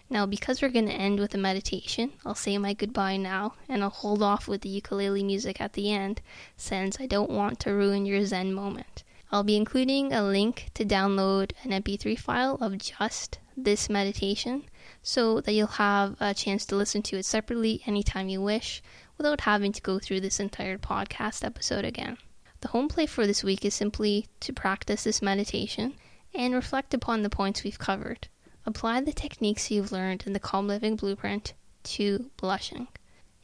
Now, 0.08 0.24
because 0.24 0.62
we're 0.62 0.68
going 0.68 0.86
to 0.86 0.92
end 0.92 1.18
with 1.18 1.34
a 1.34 1.38
meditation, 1.38 2.12
I'll 2.24 2.36
say 2.36 2.58
my 2.58 2.74
goodbye 2.74 3.16
now, 3.16 3.54
and 3.68 3.82
I'll 3.82 3.90
hold 3.90 4.22
off 4.22 4.46
with 4.46 4.60
the 4.60 4.68
ukulele 4.68 5.24
music 5.24 5.60
at 5.60 5.72
the 5.72 5.92
end, 5.92 6.20
since 6.56 7.00
I 7.00 7.06
don't 7.06 7.30
want 7.30 7.58
to 7.60 7.74
ruin 7.74 8.06
your 8.06 8.24
Zen 8.24 8.54
moment. 8.54 9.02
I'll 9.32 9.42
be 9.42 9.56
including 9.56 10.12
a 10.12 10.22
link 10.22 10.70
to 10.74 10.84
download 10.84 11.50
an 11.64 11.72
MP3 11.72 12.16
file 12.16 12.56
of 12.60 12.78
just 12.78 13.40
this 13.56 13.90
meditation 13.90 14.62
so 15.02 15.40
that 15.40 15.52
you'll 15.52 15.66
have 15.66 16.16
a 16.20 16.34
chance 16.34 16.64
to 16.66 16.76
listen 16.76 17.02
to 17.02 17.16
it 17.16 17.24
separately 17.24 17.82
anytime 17.86 18.28
you 18.28 18.40
wish 18.40 18.82
without 19.18 19.40
having 19.40 19.72
to 19.72 19.82
go 19.82 19.98
through 19.98 20.20
this 20.20 20.38
entire 20.38 20.78
podcast 20.78 21.44
episode 21.44 21.84
again. 21.84 22.18
The 22.60 22.68
home 22.68 22.86
play 22.88 23.06
for 23.06 23.26
this 23.26 23.42
week 23.42 23.64
is 23.64 23.74
simply 23.74 24.28
to 24.40 24.52
practice 24.52 25.02
this 25.02 25.20
meditation 25.20 25.94
and 26.32 26.54
reflect 26.54 26.94
upon 26.94 27.22
the 27.22 27.30
points 27.30 27.64
we've 27.64 27.78
covered. 27.78 28.28
Apply 28.68 29.00
the 29.00 29.12
techniques 29.12 29.70
you've 29.70 29.92
learned 29.92 30.24
in 30.26 30.32
the 30.32 30.40
Calm 30.40 30.66
Living 30.66 30.96
Blueprint 30.96 31.54
to 31.84 32.30
blushing. 32.36 32.88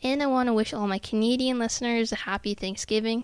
And 0.02 0.20
I 0.20 0.26
want 0.26 0.48
to 0.48 0.52
wish 0.52 0.74
all 0.74 0.88
my 0.88 0.98
Canadian 0.98 1.60
listeners 1.60 2.10
a 2.10 2.16
happy 2.16 2.54
Thanksgiving. 2.54 3.22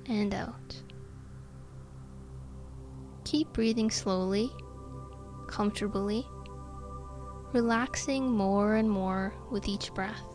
and 0.07 0.35
out. 0.35 0.83
Keep 3.33 3.55
breathing 3.55 3.91
slowly, 3.91 4.53
comfortably, 5.47 6.29
relaxing 7.55 8.31
more 8.31 8.75
and 8.75 8.91
more 8.91 9.35
with 9.51 9.69
each 9.69 9.91
breath. 9.95 10.27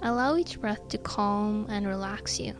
Allow 0.00 0.38
each 0.38 0.58
breath 0.58 0.88
to 0.88 0.96
calm 0.96 1.66
and 1.68 1.86
relax 1.86 2.40
you. 2.40 2.54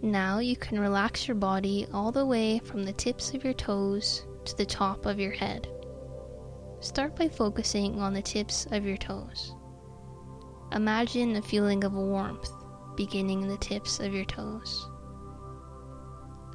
Now 0.00 0.38
you 0.38 0.56
can 0.56 0.80
relax 0.80 1.28
your 1.28 1.34
body 1.34 1.86
all 1.92 2.10
the 2.10 2.24
way 2.24 2.60
from 2.60 2.82
the 2.84 2.94
tips 2.94 3.34
of 3.34 3.44
your 3.44 3.52
toes 3.52 4.24
to 4.46 4.56
the 4.56 4.64
top 4.64 5.04
of 5.04 5.20
your 5.20 5.32
head. 5.32 5.68
Start 6.80 7.14
by 7.14 7.28
focusing 7.28 8.00
on 8.00 8.14
the 8.14 8.22
tips 8.22 8.66
of 8.70 8.86
your 8.86 8.96
toes. 8.96 9.54
Imagine 10.72 11.36
a 11.36 11.42
feeling 11.42 11.84
of 11.84 11.92
warmth 11.92 12.50
beginning 12.96 13.42
in 13.42 13.48
the 13.48 13.58
tips 13.58 14.00
of 14.00 14.14
your 14.14 14.24
toes. 14.24 14.88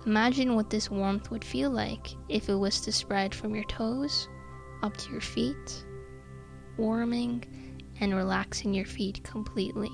Imagine 0.06 0.56
what 0.56 0.70
this 0.70 0.89
warmth 0.89 1.29
would 1.29 1.44
feel 1.44 1.70
like 1.70 2.08
if 2.29 2.48
it 2.48 2.56
was 2.56 2.79
to 2.82 2.91
spread 2.91 3.36
from 3.36 3.53
your 3.53 3.65
toes 3.65 4.29
up 4.82 4.96
to 4.96 5.12
your 5.12 5.22
feet, 5.22 5.86
warming 6.77 7.44
and 8.00 8.15
relaxing 8.15 8.74
your 8.74 8.86
feet 8.86 9.22
completely. 9.24 9.91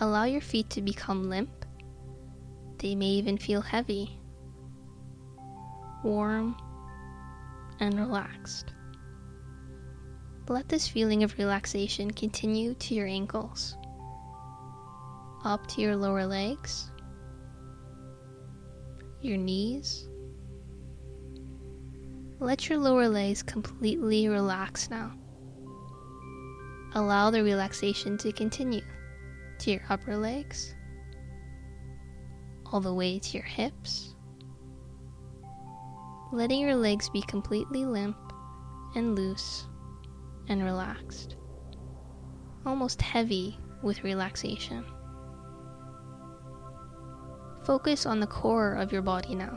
Allow 0.00 0.24
your 0.24 0.42
feet 0.42 0.68
to 0.70 0.82
become 0.82 1.30
limp. 1.30 1.64
They 2.78 2.94
may 2.94 3.06
even 3.06 3.38
feel 3.38 3.62
heavy, 3.62 4.18
warm, 6.04 6.56
and 7.80 7.98
relaxed. 7.98 8.74
Let 10.48 10.68
this 10.68 10.88
feeling 10.88 11.22
of 11.22 11.38
relaxation 11.38 12.10
continue 12.10 12.74
to 12.74 12.94
your 12.94 13.06
ankles 13.06 13.76
up 15.44 15.66
to 15.68 15.80
your 15.80 15.96
lower 15.96 16.26
legs, 16.26 16.90
your 19.20 19.36
knees. 19.36 20.08
Let 22.40 22.68
your 22.68 22.78
lower 22.78 23.08
legs 23.08 23.42
completely 23.42 24.28
relax 24.28 24.90
now. 24.90 25.12
Allow 26.94 27.30
the 27.30 27.42
relaxation 27.42 28.18
to 28.18 28.32
continue 28.32 28.82
to 29.60 29.70
your 29.70 29.82
upper 29.88 30.16
legs, 30.16 30.74
all 32.66 32.80
the 32.80 32.92
way 32.92 33.18
to 33.18 33.38
your 33.38 33.46
hips, 33.46 34.14
letting 36.32 36.60
your 36.60 36.74
legs 36.74 37.08
be 37.08 37.22
completely 37.22 37.84
limp 37.84 38.16
and 38.94 39.16
loose 39.16 39.66
and 40.48 40.64
relaxed, 40.64 41.36
almost 42.66 43.00
heavy 43.00 43.56
with 43.82 44.02
relaxation. 44.04 44.84
Focus 47.64 48.06
on 48.06 48.18
the 48.18 48.26
core 48.26 48.74
of 48.74 48.90
your 48.90 49.02
body 49.02 49.36
now, 49.36 49.56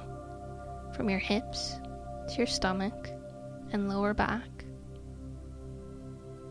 from 0.96 1.10
your 1.10 1.18
hips 1.20 1.80
to 2.30 2.36
your 2.38 2.46
stomach 2.46 3.10
and 3.72 3.90
lower 3.90 4.14
back, 4.14 4.64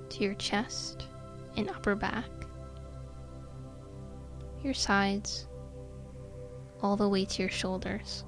to 0.08 0.24
your 0.24 0.34
chest 0.34 1.06
and 1.56 1.70
upper 1.70 1.94
back, 1.94 2.28
your 4.64 4.74
sides, 4.74 5.46
all 6.82 6.96
the 6.96 7.08
way 7.08 7.24
to 7.24 7.42
your 7.42 7.50
shoulders. 7.50 8.24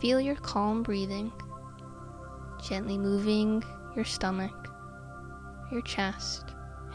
Feel 0.00 0.22
your 0.22 0.36
calm 0.36 0.82
breathing, 0.82 1.30
gently 2.66 2.96
moving 2.96 3.62
your 3.94 4.06
stomach, 4.06 4.72
your 5.70 5.82
chest, 5.82 6.46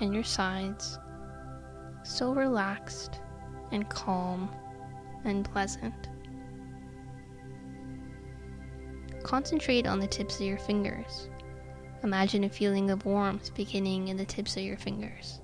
and 0.01 0.15
your 0.15 0.23
sides 0.23 0.97
so 2.05 2.33
relaxed 2.33 3.19
and 3.71 3.89
calm 3.89 4.49
and 5.25 5.43
pleasant. 5.43 6.09
concentrate 9.25 9.87
on 9.87 9.99
the 9.99 10.07
tips 10.07 10.35
of 10.35 10.45
your 10.45 10.59
fingers. 10.59 11.29
Imagine 12.03 12.43
a 12.43 12.49
feeling 12.49 12.91
of 12.91 13.05
warmth 13.05 13.53
beginning 13.55 14.09
in 14.09 14.17
the 14.17 14.25
tips 14.25 14.55
of 14.55 14.63
your 14.63 14.77
fingers, 14.77 15.41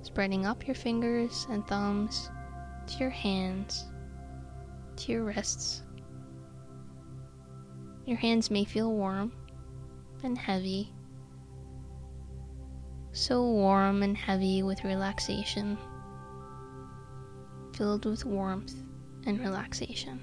spreading 0.00 0.46
up 0.46 0.66
your 0.66 0.74
fingers 0.74 1.46
and 1.50 1.66
thumbs 1.66 2.30
to 2.86 2.96
your 2.98 3.10
hands, 3.10 3.84
to 4.96 5.12
your 5.12 5.24
wrists. 5.24 5.82
Your 8.06 8.16
hands 8.16 8.50
may 8.50 8.64
feel 8.64 8.90
warm 8.90 9.32
and 10.24 10.38
heavy, 10.38 10.90
so 13.12 13.42
warm 13.44 14.02
and 14.02 14.16
heavy 14.16 14.62
with 14.62 14.84
relaxation, 14.84 15.76
filled 17.74 18.06
with 18.06 18.24
warmth 18.24 18.74
and 19.26 19.38
relaxation. 19.40 20.20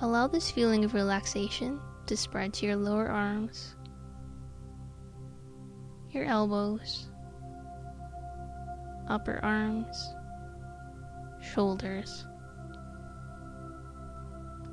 Allow 0.00 0.28
this 0.28 0.50
feeling 0.50 0.84
of 0.84 0.94
relaxation 0.94 1.80
to 2.06 2.16
spread 2.16 2.52
to 2.54 2.66
your 2.66 2.76
lower 2.76 3.08
arms, 3.08 3.74
your 6.10 6.24
elbows, 6.24 7.08
upper 9.08 9.40
arms, 9.44 10.14
shoulders. 11.40 12.24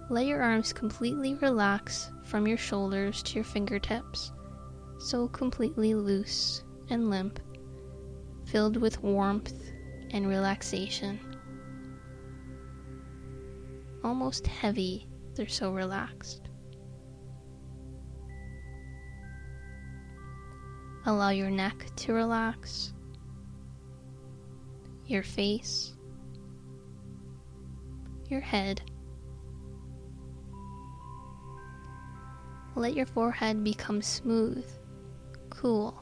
Let 0.09 0.27
your 0.27 0.41
arms 0.41 0.73
completely 0.73 1.33
relax 1.35 2.11
from 2.23 2.47
your 2.47 2.57
shoulders 2.57 3.23
to 3.23 3.35
your 3.35 3.43
fingertips, 3.43 4.31
so 4.97 5.27
completely 5.27 5.93
loose 5.93 6.63
and 6.89 7.09
limp, 7.09 7.39
filled 8.45 8.77
with 8.77 9.01
warmth 9.03 9.53
and 10.11 10.27
relaxation. 10.27 11.19
Almost 14.03 14.47
heavy, 14.47 15.07
they're 15.33 15.47
so 15.47 15.73
relaxed. 15.73 16.49
Allow 21.07 21.29
your 21.29 21.51
neck 21.51 21.85
to 21.97 22.13
relax, 22.13 22.93
your 25.05 25.21
face, 25.21 25.93
your 28.27 28.41
head. 28.41 28.81
Let 32.75 32.95
your 32.95 33.05
forehead 33.05 33.63
become 33.63 34.01
smooth, 34.01 34.65
cool, 35.65 35.99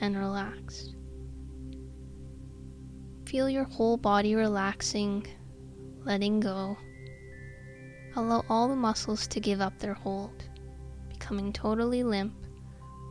and 0.00 0.18
relaxed. 0.18 0.94
Feel 3.24 3.48
your 3.48 3.64
whole 3.64 3.96
body 3.96 4.34
relaxing, 4.34 5.26
letting 6.04 6.40
go. 6.40 6.76
Allow 8.16 8.44
all 8.50 8.68
the 8.68 8.76
muscles 8.76 9.26
to 9.28 9.40
give 9.40 9.62
up 9.62 9.78
their 9.78 9.94
hold, 9.94 10.44
becoming 11.08 11.54
totally 11.54 12.04
limp, 12.04 12.34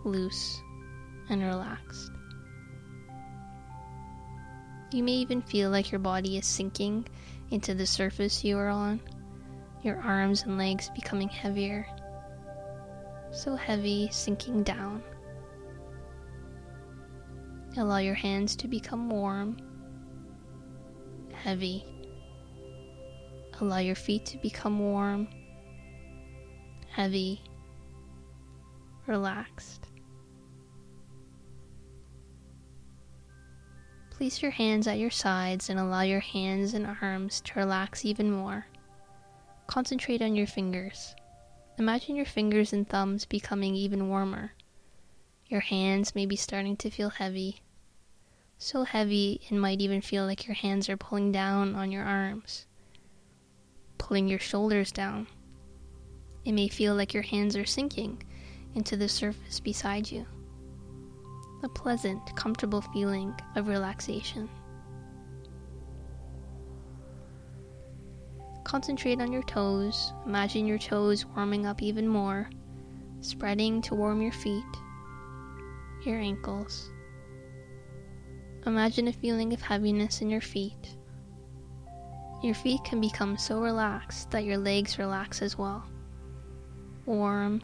loose, 0.05 0.61
and 1.31 1.41
relaxed. 1.41 2.11
You 4.91 5.01
may 5.01 5.13
even 5.13 5.41
feel 5.41 5.71
like 5.71 5.91
your 5.91 5.97
body 5.97 6.37
is 6.37 6.45
sinking 6.45 7.07
into 7.49 7.73
the 7.73 7.87
surface 7.87 8.43
you 8.43 8.55
are 8.59 8.69
on, 8.69 9.01
your 9.81 9.99
arms 10.01 10.43
and 10.43 10.59
legs 10.59 10.91
becoming 10.93 11.29
heavier, 11.29 11.87
so 13.31 13.55
heavy, 13.55 14.09
sinking 14.11 14.61
down. 14.61 15.01
Allow 17.77 17.99
your 17.99 18.15
hands 18.15 18.55
to 18.57 18.67
become 18.67 19.09
warm, 19.09 19.57
heavy. 21.33 21.85
Allow 23.61 23.77
your 23.77 23.95
feet 23.95 24.25
to 24.27 24.37
become 24.37 24.79
warm, 24.79 25.27
heavy, 26.89 27.41
relaxed. 29.05 29.87
Place 34.09 34.41
your 34.41 34.51
hands 34.51 34.87
at 34.87 34.99
your 34.99 35.11
sides 35.11 35.69
and 35.69 35.79
allow 35.79 36.01
your 36.01 36.19
hands 36.19 36.73
and 36.73 36.85
arms 37.01 37.39
to 37.41 37.53
relax 37.59 38.03
even 38.03 38.31
more. 38.31 38.65
Concentrate 39.67 40.21
on 40.21 40.35
your 40.35 40.47
fingers. 40.47 41.15
Imagine 41.77 42.15
your 42.15 42.25
fingers 42.25 42.73
and 42.73 42.89
thumbs 42.89 43.23
becoming 43.23 43.75
even 43.75 44.09
warmer. 44.09 44.51
Your 45.49 45.61
hands 45.61 46.13
may 46.13 46.27
be 46.27 46.35
starting 46.35 46.77
to 46.77 46.91
feel 46.91 47.09
heavy. 47.09 47.61
So 48.59 48.83
heavy 48.83 49.41
it 49.49 49.55
might 49.55 49.81
even 49.81 49.99
feel 49.99 50.25
like 50.25 50.45
your 50.45 50.53
hands 50.53 50.87
are 50.89 50.97
pulling 50.97 51.31
down 51.31 51.75
on 51.75 51.91
your 51.91 52.03
arms, 52.03 52.67
pulling 53.97 54.27
your 54.27 54.39
shoulders 54.39 54.91
down. 54.91 55.25
It 56.45 56.51
may 56.51 56.67
feel 56.67 56.93
like 56.93 57.15
your 57.15 57.23
hands 57.23 57.57
are 57.57 57.65
sinking 57.65 58.21
into 58.75 58.95
the 58.95 59.09
surface 59.09 59.59
beside 59.59 60.11
you 60.11 60.27
a 61.63 61.67
pleasant, 61.67 62.35
comfortable 62.35 62.81
feeling 62.81 63.33
of 63.55 63.67
relaxation. 63.67 64.49
Concentrate 68.63 69.19
on 69.19 69.33
your 69.33 69.43
toes. 69.43 70.13
Imagine 70.25 70.67
your 70.67 70.77
toes 70.77 71.25
warming 71.25 71.65
up 71.65 71.81
even 71.81 72.07
more, 72.07 72.49
spreading 73.19 73.81
to 73.81 73.95
warm 73.95 74.21
your 74.21 74.31
feet, 74.31 74.63
your 76.05 76.19
ankles. 76.19 76.91
Imagine 78.65 79.07
a 79.07 79.13
feeling 79.13 79.53
of 79.53 79.61
heaviness 79.61 80.21
in 80.21 80.29
your 80.29 80.41
feet. 80.41 80.95
Your 82.43 82.55
feet 82.55 82.83
can 82.83 83.01
become 83.01 83.37
so 83.37 83.61
relaxed 83.61 84.31
that 84.31 84.45
your 84.45 84.57
legs 84.57 84.99
relax 84.99 85.41
as 85.41 85.57
well. 85.57 85.83
Warm, 87.05 87.61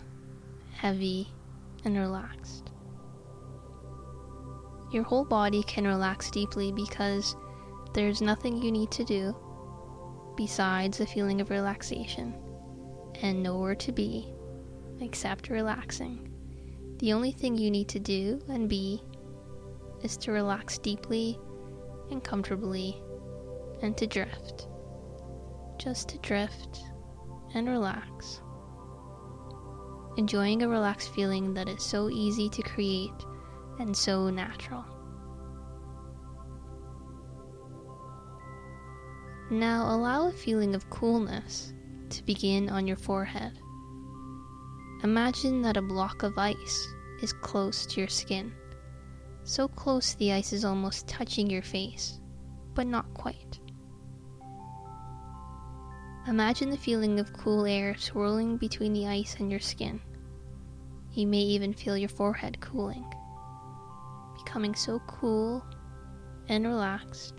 heavy, 0.73 1.27
and 1.83 1.97
relaxed 1.97 2.71
your 4.95 5.03
whole 5.03 5.25
body 5.25 5.61
can 5.63 5.85
relax 5.85 6.31
deeply 6.31 6.71
because 6.71 7.35
there's 7.93 8.21
nothing 8.21 8.61
you 8.61 8.71
need 8.71 8.89
to 8.91 9.03
do 9.03 9.35
besides 10.37 11.01
a 11.01 11.05
feeling 11.05 11.41
of 11.41 11.49
relaxation 11.49 12.33
and 13.21 13.43
nowhere 13.43 13.75
to 13.75 13.91
be 13.91 14.33
except 15.01 15.49
relaxing. 15.49 16.34
The 17.05 17.13
only 17.13 17.33
thing 17.33 17.55
you 17.55 17.69
need 17.69 17.87
to 17.89 17.99
do 17.99 18.41
and 18.49 18.67
be 18.67 18.99
is 20.01 20.17
to 20.17 20.31
relax 20.31 20.79
deeply 20.79 21.37
and 22.09 22.23
comfortably 22.23 22.99
and 23.83 23.95
to 23.97 24.07
drift. 24.07 24.67
Just 25.77 26.09
to 26.09 26.17
drift 26.17 26.79
and 27.53 27.69
relax. 27.69 28.41
Enjoying 30.17 30.63
a 30.63 30.67
relaxed 30.67 31.13
feeling 31.13 31.53
that 31.53 31.69
is 31.69 31.83
so 31.83 32.09
easy 32.09 32.49
to 32.49 32.63
create 32.63 33.11
and 33.77 33.95
so 33.95 34.31
natural. 34.31 34.83
Now 39.51 39.95
allow 39.95 40.27
a 40.27 40.31
feeling 40.31 40.73
of 40.73 40.89
coolness 40.89 41.71
to 42.09 42.23
begin 42.23 42.67
on 42.67 42.87
your 42.87 42.97
forehead. 42.97 43.59
Imagine 45.03 45.61
that 45.61 45.77
a 45.77 45.83
block 45.83 46.23
of 46.23 46.35
ice 46.39 46.94
is 47.25 47.33
close 47.33 47.87
to 47.87 47.99
your 47.99 48.07
skin. 48.07 48.53
So 49.43 49.67
close 49.67 50.13
the 50.13 50.31
ice 50.31 50.53
is 50.53 50.63
almost 50.63 51.07
touching 51.07 51.49
your 51.49 51.63
face, 51.63 52.19
but 52.75 52.85
not 52.85 53.11
quite. 53.15 53.59
Imagine 56.27 56.69
the 56.69 56.77
feeling 56.77 57.19
of 57.19 57.33
cool 57.33 57.65
air 57.65 57.97
swirling 57.97 58.57
between 58.57 58.93
the 58.93 59.07
ice 59.07 59.37
and 59.39 59.49
your 59.49 59.59
skin. 59.59 59.99
You 61.13 61.25
may 61.25 61.41
even 61.41 61.73
feel 61.73 61.97
your 61.97 62.09
forehead 62.09 62.59
cooling 62.59 63.05
becoming 64.37 64.75
so 64.75 64.99
cool 65.07 65.65
and 66.47 66.65
relaxed. 66.65 67.33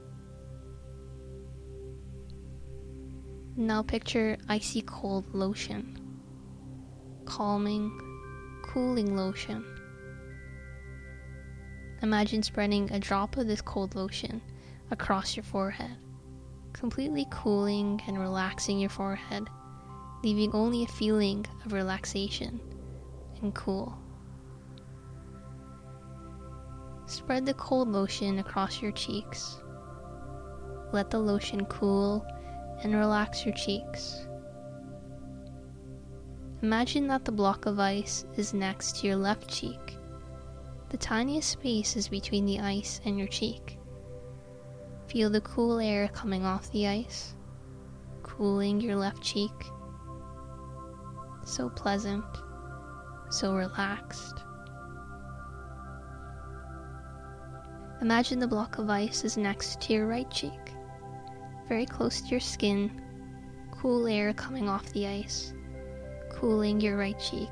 Now 3.56 3.82
picture 3.82 4.36
icy 4.48 4.82
cold 4.82 5.32
lotion, 5.32 5.98
calming, 7.24 7.90
cooling 8.62 9.16
lotion. 9.16 9.64
Imagine 12.02 12.42
spreading 12.42 12.90
a 12.92 12.98
drop 12.98 13.36
of 13.36 13.46
this 13.46 13.62
cold 13.62 13.94
lotion 13.94 14.42
across 14.90 15.34
your 15.34 15.44
forehead, 15.44 15.96
completely 16.72 17.26
cooling 17.30 18.02
and 18.06 18.18
relaxing 18.18 18.78
your 18.78 18.90
forehead, 18.90 19.48
leaving 20.22 20.52
only 20.54 20.84
a 20.84 20.88
feeling 20.88 21.46
of 21.64 21.72
relaxation 21.72 22.60
and 23.40 23.54
cool. 23.54 23.96
Spread 27.06 27.46
the 27.46 27.54
cold 27.54 27.88
lotion 27.88 28.40
across 28.40 28.82
your 28.82 28.92
cheeks. 28.92 29.62
Let 30.92 31.10
the 31.10 31.18
lotion 31.18 31.64
cool 31.66 32.26
and 32.82 32.94
relax 32.94 33.44
your 33.44 33.54
cheeks. 33.54 34.26
Imagine 36.62 37.06
that 37.08 37.24
the 37.24 37.32
block 37.32 37.66
of 37.66 37.78
ice 37.78 38.26
is 38.36 38.52
next 38.52 38.96
to 38.96 39.06
your 39.06 39.16
left 39.16 39.48
cheek. 39.48 39.95
The 40.90 40.96
tiniest 40.96 41.50
space 41.50 41.96
is 41.96 42.08
between 42.08 42.46
the 42.46 42.60
ice 42.60 43.00
and 43.04 43.18
your 43.18 43.26
cheek. 43.26 43.78
Feel 45.08 45.30
the 45.30 45.40
cool 45.40 45.80
air 45.80 46.08
coming 46.08 46.44
off 46.44 46.70
the 46.70 46.86
ice, 46.86 47.34
cooling 48.22 48.80
your 48.80 48.96
left 48.96 49.20
cheek. 49.22 49.50
So 51.44 51.68
pleasant, 51.68 52.24
so 53.30 53.54
relaxed. 53.54 54.42
Imagine 58.00 58.38
the 58.38 58.46
block 58.46 58.78
of 58.78 58.88
ice 58.88 59.24
is 59.24 59.36
next 59.36 59.80
to 59.82 59.92
your 59.92 60.06
right 60.06 60.30
cheek, 60.30 60.52
very 61.68 61.86
close 61.86 62.20
to 62.20 62.28
your 62.28 62.40
skin, 62.40 63.02
cool 63.72 64.06
air 64.06 64.32
coming 64.34 64.68
off 64.68 64.92
the 64.92 65.06
ice, 65.06 65.52
cooling 66.30 66.80
your 66.80 66.96
right 66.96 67.18
cheek. 67.18 67.50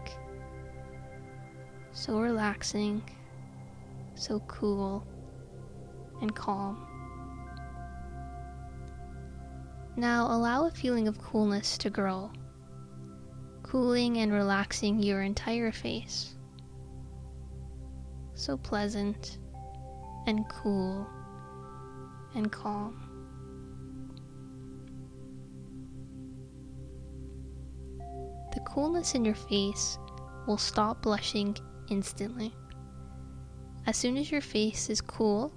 So 1.92 2.20
relaxing, 2.20 3.02
so 4.14 4.40
cool 4.40 5.06
and 6.20 6.34
calm. 6.34 6.86
Now 9.96 10.26
allow 10.26 10.66
a 10.66 10.70
feeling 10.70 11.06
of 11.06 11.18
coolness 11.18 11.78
to 11.78 11.90
grow, 11.90 12.30
cooling 13.62 14.18
and 14.18 14.32
relaxing 14.32 15.02
your 15.02 15.22
entire 15.22 15.70
face. 15.70 16.34
So 18.34 18.56
pleasant 18.56 19.38
and 20.26 20.48
cool 20.48 21.06
and 22.34 22.50
calm. 22.50 23.00
The 28.52 28.60
coolness 28.60 29.14
in 29.14 29.24
your 29.24 29.34
face 29.34 29.98
will 30.46 30.58
stop 30.58 31.02
blushing 31.02 31.56
instantly. 31.88 32.54
As 33.86 33.96
soon 33.96 34.16
as 34.16 34.30
your 34.30 34.40
face 34.40 34.88
is 34.88 35.00
cool, 35.00 35.52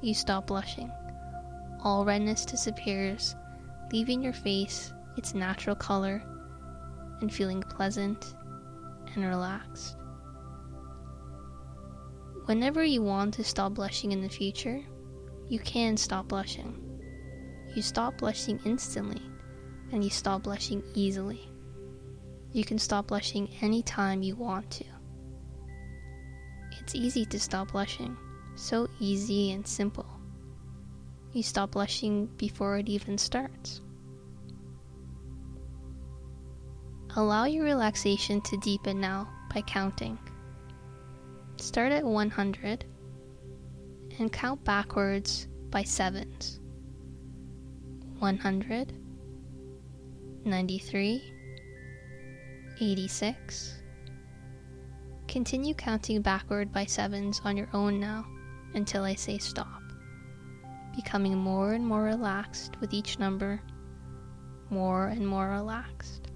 you 0.00 0.12
stop 0.12 0.48
blushing. 0.48 0.90
All 1.82 2.04
redness 2.04 2.44
disappears, 2.44 3.36
leaving 3.92 4.22
your 4.22 4.32
face 4.32 4.92
its 5.16 5.34
natural 5.34 5.76
color 5.76 6.22
and 7.20 7.32
feeling 7.32 7.62
pleasant 7.62 8.34
and 9.14 9.24
relaxed. 9.24 9.96
Whenever 12.46 12.84
you 12.84 13.02
want 13.02 13.34
to 13.34 13.44
stop 13.44 13.74
blushing 13.74 14.12
in 14.12 14.20
the 14.20 14.28
future, 14.28 14.82
you 15.48 15.58
can 15.60 15.96
stop 15.96 16.28
blushing. 16.28 17.00
You 17.74 17.82
stop 17.82 18.18
blushing 18.18 18.60
instantly, 18.64 19.22
and 19.92 20.02
you 20.02 20.10
stop 20.10 20.42
blushing 20.42 20.82
easily. 20.94 21.48
You 22.52 22.64
can 22.64 22.78
stop 22.78 23.06
blushing 23.06 23.48
anytime 23.60 24.22
you 24.22 24.36
want 24.36 24.70
to. 24.72 24.84
It's 26.94 27.04
easy 27.04 27.24
to 27.26 27.40
stop 27.40 27.72
blushing, 27.72 28.16
so 28.54 28.88
easy 29.00 29.50
and 29.50 29.66
simple. 29.66 30.06
You 31.32 31.42
stop 31.42 31.72
blushing 31.72 32.26
before 32.36 32.78
it 32.78 32.88
even 32.88 33.18
starts. 33.18 33.80
Allow 37.16 37.46
your 37.46 37.64
relaxation 37.64 38.40
to 38.42 38.56
deepen 38.58 39.00
now 39.00 39.28
by 39.52 39.62
counting. 39.62 40.20
Start 41.56 41.90
at 41.90 42.04
100 42.04 42.84
and 44.20 44.32
count 44.32 44.62
backwards 44.62 45.48
by 45.70 45.82
sevens. 45.82 46.60
100, 48.20 48.92
93, 50.44 51.34
86. 52.80 53.83
Continue 55.34 55.74
counting 55.74 56.22
backward 56.22 56.70
by 56.70 56.84
sevens 56.84 57.42
on 57.44 57.56
your 57.56 57.68
own 57.72 57.98
now 57.98 58.24
until 58.74 59.02
I 59.02 59.16
say 59.16 59.36
stop, 59.36 59.82
becoming 60.94 61.36
more 61.36 61.72
and 61.72 61.84
more 61.84 62.04
relaxed 62.04 62.80
with 62.80 62.94
each 62.94 63.18
number, 63.18 63.60
more 64.70 65.08
and 65.08 65.26
more 65.26 65.48
relaxed. 65.48 66.30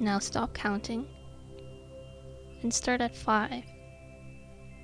Now 0.00 0.18
stop 0.18 0.54
counting 0.54 1.06
and 2.62 2.72
start 2.72 3.02
at 3.02 3.14
5, 3.14 3.62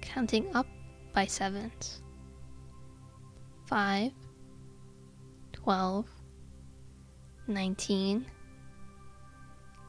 counting 0.02 0.54
up 0.54 0.66
by 1.18 1.26
sevens. 1.26 2.00
5, 3.66 4.12
12, 5.50 6.06
19. 7.48 8.26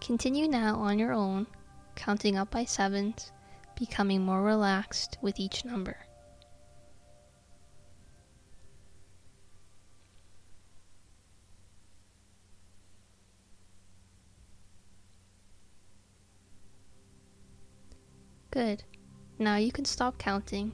Continue 0.02 0.48
now 0.48 0.74
on 0.78 0.98
your 0.98 1.14
own, 1.14 1.46
counting 1.94 2.36
up 2.36 2.50
by 2.50 2.66
sevens, 2.66 3.32
becoming 3.78 4.24
more 4.24 4.42
relaxed 4.42 5.20
with 5.22 5.40
each 5.40 5.64
number. 5.64 5.98
Good. 18.50 18.84
Now 19.38 19.58
you 19.58 19.72
can 19.72 19.86
stop 19.86 20.18
counting 20.18 20.74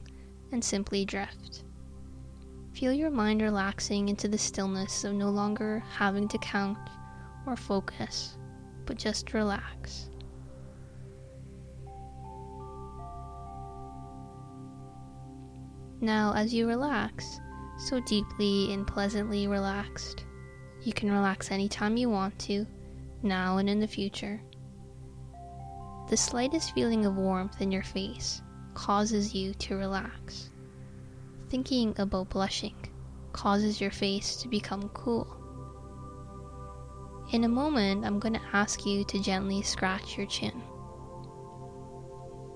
and 0.56 0.64
simply 0.64 1.04
drift. 1.04 1.64
Feel 2.72 2.90
your 2.90 3.10
mind 3.10 3.42
relaxing 3.42 4.08
into 4.08 4.26
the 4.26 4.38
stillness 4.38 5.04
of 5.04 5.12
no 5.12 5.28
longer 5.28 5.84
having 5.98 6.26
to 6.28 6.38
count 6.38 6.78
or 7.46 7.56
focus, 7.56 8.38
but 8.86 8.96
just 8.96 9.34
relax. 9.34 10.08
Now, 16.00 16.32
as 16.34 16.54
you 16.54 16.66
relax, 16.66 17.38
so 17.76 18.00
deeply 18.00 18.72
and 18.72 18.86
pleasantly 18.86 19.48
relaxed, 19.48 20.24
you 20.82 20.94
can 20.94 21.12
relax 21.12 21.50
anytime 21.50 21.98
you 21.98 22.08
want 22.08 22.38
to, 22.38 22.66
now 23.22 23.58
and 23.58 23.68
in 23.68 23.78
the 23.78 23.86
future. 23.86 24.40
The 26.08 26.16
slightest 26.16 26.74
feeling 26.74 27.04
of 27.04 27.14
warmth 27.16 27.60
in 27.60 27.70
your 27.70 27.82
face 27.82 28.40
causes 28.76 29.34
you 29.34 29.54
to 29.54 29.74
relax. 29.74 30.50
Thinking 31.48 31.94
about 31.96 32.28
blushing 32.28 32.76
causes 33.32 33.80
your 33.80 33.90
face 33.90 34.36
to 34.36 34.48
become 34.48 34.90
cool. 34.90 35.26
In 37.32 37.44
a 37.44 37.48
moment, 37.48 38.04
I'm 38.04 38.18
going 38.18 38.34
to 38.34 38.48
ask 38.52 38.84
you 38.84 39.02
to 39.04 39.22
gently 39.22 39.62
scratch 39.62 40.18
your 40.18 40.26
chin. 40.26 40.62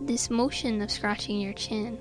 This 0.03 0.29
motion 0.29 0.83
of 0.83 0.91
scratching 0.91 1.41
your 1.41 1.55
chin 1.55 1.99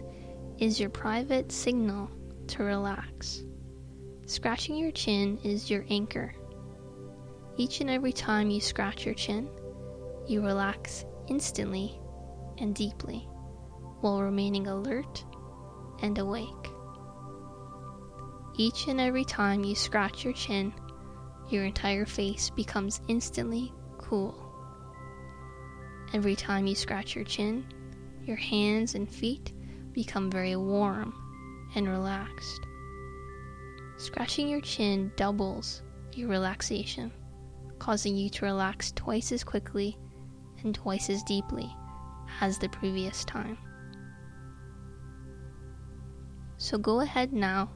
is 0.59 0.81
your 0.81 0.89
private 0.89 1.49
signal 1.49 2.11
to 2.47 2.63
relax. 2.63 3.43
Scratching 4.25 4.75
your 4.75 4.91
chin 4.91 5.39
is 5.45 5.69
your 5.69 5.85
anchor. 5.89 6.33
Each 7.55 7.79
and 7.79 7.89
every 7.89 8.13
time 8.13 8.49
you 8.49 8.59
scratch 8.59 9.05
your 9.05 9.15
chin, 9.15 9.49
you 10.27 10.41
relax 10.41 11.05
instantly 11.29 11.97
and 12.57 12.75
deeply 12.75 13.25
while 14.01 14.21
remaining 14.21 14.67
alert 14.67 15.25
and 16.01 16.17
awake. 16.17 16.69
Each 18.57 18.87
and 18.87 18.99
every 18.99 19.23
time 19.25 19.63
you 19.63 19.75
scratch 19.75 20.23
your 20.23 20.33
chin, 20.33 20.73
your 21.49 21.65
entire 21.65 22.05
face 22.05 22.49
becomes 22.49 23.01
instantly 23.07 23.73
cool. 23.97 24.35
Every 26.13 26.35
time 26.35 26.67
you 26.67 26.75
scratch 26.75 27.15
your 27.15 27.23
chin, 27.23 27.65
your 28.25 28.37
hands 28.37 28.95
and 28.95 29.09
feet 29.09 29.53
become 29.93 30.29
very 30.29 30.55
warm 30.55 31.13
and 31.75 31.87
relaxed. 31.87 32.61
Scratching 33.97 34.47
your 34.47 34.61
chin 34.61 35.11
doubles 35.15 35.83
your 36.13 36.29
relaxation, 36.29 37.11
causing 37.79 38.15
you 38.15 38.29
to 38.29 38.45
relax 38.45 38.91
twice 38.91 39.31
as 39.31 39.43
quickly 39.43 39.97
and 40.63 40.73
twice 40.75 41.09
as 41.09 41.23
deeply 41.23 41.69
as 42.41 42.57
the 42.57 42.69
previous 42.69 43.23
time. 43.25 43.57
So 46.69 46.77
go 46.77 46.99
ahead 46.99 47.33
now 47.33 47.71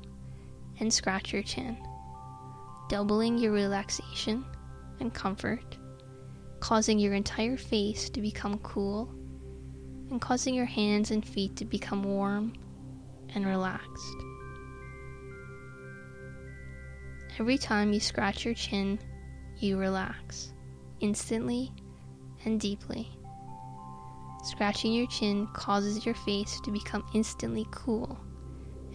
and 0.80 0.94
scratch 0.94 1.34
your 1.34 1.42
chin, 1.42 1.76
doubling 2.90 3.40
your 3.40 3.52
relaxation 3.52 4.46
and 5.00 5.12
comfort, 5.12 5.80
causing 6.60 7.00
your 7.00 7.16
entire 7.16 7.58
face 7.58 8.08
to 8.12 8.22
become 8.22 8.60
cool, 8.60 9.10
and 10.12 10.22
causing 10.22 10.54
your 10.54 10.68
hands 10.68 11.10
and 11.10 11.28
feet 11.28 11.56
to 11.56 11.66
become 11.66 12.04
warm 12.04 12.54
and 13.34 13.48
relaxed. 13.48 14.16
Every 17.40 17.58
time 17.58 17.94
you 17.94 18.00
scratch 18.00 18.46
your 18.46 18.54
chin, 18.54 19.00
you 19.58 19.80
relax 19.80 20.54
instantly 21.00 21.72
and 22.46 22.60
deeply. 22.60 23.10
Scratching 24.44 24.94
your 24.94 25.08
chin 25.08 25.48
causes 25.54 26.06
your 26.06 26.14
face 26.14 26.62
to 26.62 26.70
become 26.70 27.04
instantly 27.16 27.66
cool 27.72 28.20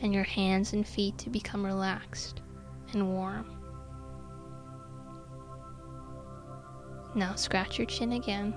and 0.02 0.14
your 0.14 0.24
hands 0.24 0.72
and 0.72 0.86
feet 0.86 1.18
to 1.18 1.30
become 1.30 1.64
relaxed 1.64 2.42
and 2.92 3.08
warm. 3.08 3.50
Now 7.14 7.34
scratch 7.34 7.78
your 7.78 7.86
chin 7.86 8.12
again 8.12 8.54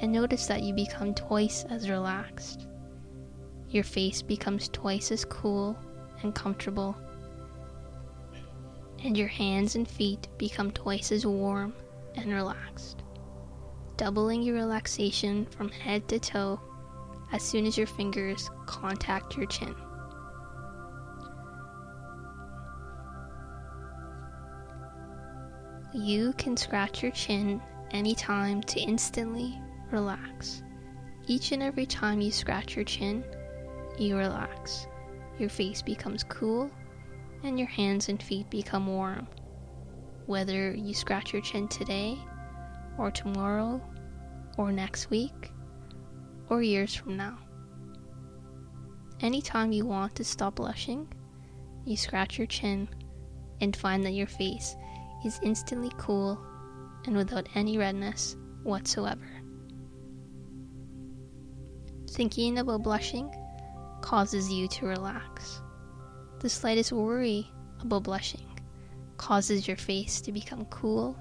and 0.00 0.12
notice 0.12 0.46
that 0.46 0.62
you 0.62 0.74
become 0.74 1.14
twice 1.14 1.64
as 1.70 1.88
relaxed. 1.88 2.66
Your 3.70 3.84
face 3.84 4.22
becomes 4.22 4.68
twice 4.68 5.10
as 5.10 5.24
cool 5.24 5.78
and 6.22 6.34
comfortable, 6.34 6.96
and 9.02 9.16
your 9.16 9.28
hands 9.28 9.74
and 9.74 9.88
feet 9.88 10.28
become 10.38 10.70
twice 10.70 11.12
as 11.12 11.26
warm 11.26 11.74
and 12.16 12.32
relaxed, 12.32 13.02
doubling 13.96 14.42
your 14.42 14.56
relaxation 14.56 15.46
from 15.46 15.70
head 15.70 16.08
to 16.08 16.18
toe 16.18 16.60
as 17.32 17.42
soon 17.42 17.66
as 17.66 17.76
your 17.76 17.86
fingers 17.86 18.50
contact 18.66 19.36
your 19.36 19.46
chin. 19.46 19.74
You 25.94 26.32
can 26.32 26.56
scratch 26.56 27.04
your 27.04 27.12
chin 27.12 27.62
anytime 27.92 28.62
to 28.64 28.80
instantly 28.80 29.60
relax. 29.92 30.64
Each 31.28 31.52
and 31.52 31.62
every 31.62 31.86
time 31.86 32.20
you 32.20 32.32
scratch 32.32 32.74
your 32.74 32.84
chin, 32.84 33.22
you 33.96 34.16
relax. 34.16 34.88
Your 35.38 35.48
face 35.48 35.82
becomes 35.82 36.24
cool 36.24 36.68
and 37.44 37.60
your 37.60 37.68
hands 37.68 38.08
and 38.08 38.20
feet 38.20 38.50
become 38.50 38.88
warm. 38.88 39.28
Whether 40.26 40.74
you 40.74 40.94
scratch 40.94 41.32
your 41.32 41.42
chin 41.42 41.68
today, 41.68 42.18
or 42.98 43.12
tomorrow, 43.12 43.80
or 44.58 44.72
next 44.72 45.10
week, 45.10 45.52
or 46.48 46.60
years 46.60 46.92
from 46.92 47.16
now. 47.16 47.38
Anytime 49.20 49.70
you 49.70 49.86
want 49.86 50.16
to 50.16 50.24
stop 50.24 50.56
blushing, 50.56 51.06
you 51.84 51.96
scratch 51.96 52.36
your 52.36 52.48
chin 52.48 52.88
and 53.60 53.76
find 53.76 54.04
that 54.04 54.10
your 54.10 54.26
face 54.26 54.74
is 55.24 55.40
instantly 55.42 55.90
cool 55.96 56.38
and 57.06 57.16
without 57.16 57.48
any 57.54 57.78
redness 57.78 58.36
whatsoever. 58.62 59.28
Thinking 62.10 62.58
about 62.58 62.82
blushing 62.82 63.32
causes 64.00 64.52
you 64.52 64.68
to 64.68 64.86
relax. 64.86 65.62
The 66.40 66.48
slightest 66.48 66.92
worry 66.92 67.50
about 67.80 68.04
blushing 68.04 68.46
causes 69.16 69.66
your 69.66 69.76
face 69.76 70.20
to 70.20 70.32
become 70.32 70.64
cool 70.66 71.16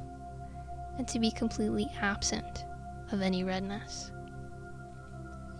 and 0.97 1.07
to 1.07 1.19
be 1.19 1.31
completely 1.31 1.87
absent 2.01 2.65
of 3.11 3.21
any 3.21 3.43
redness. 3.43 4.11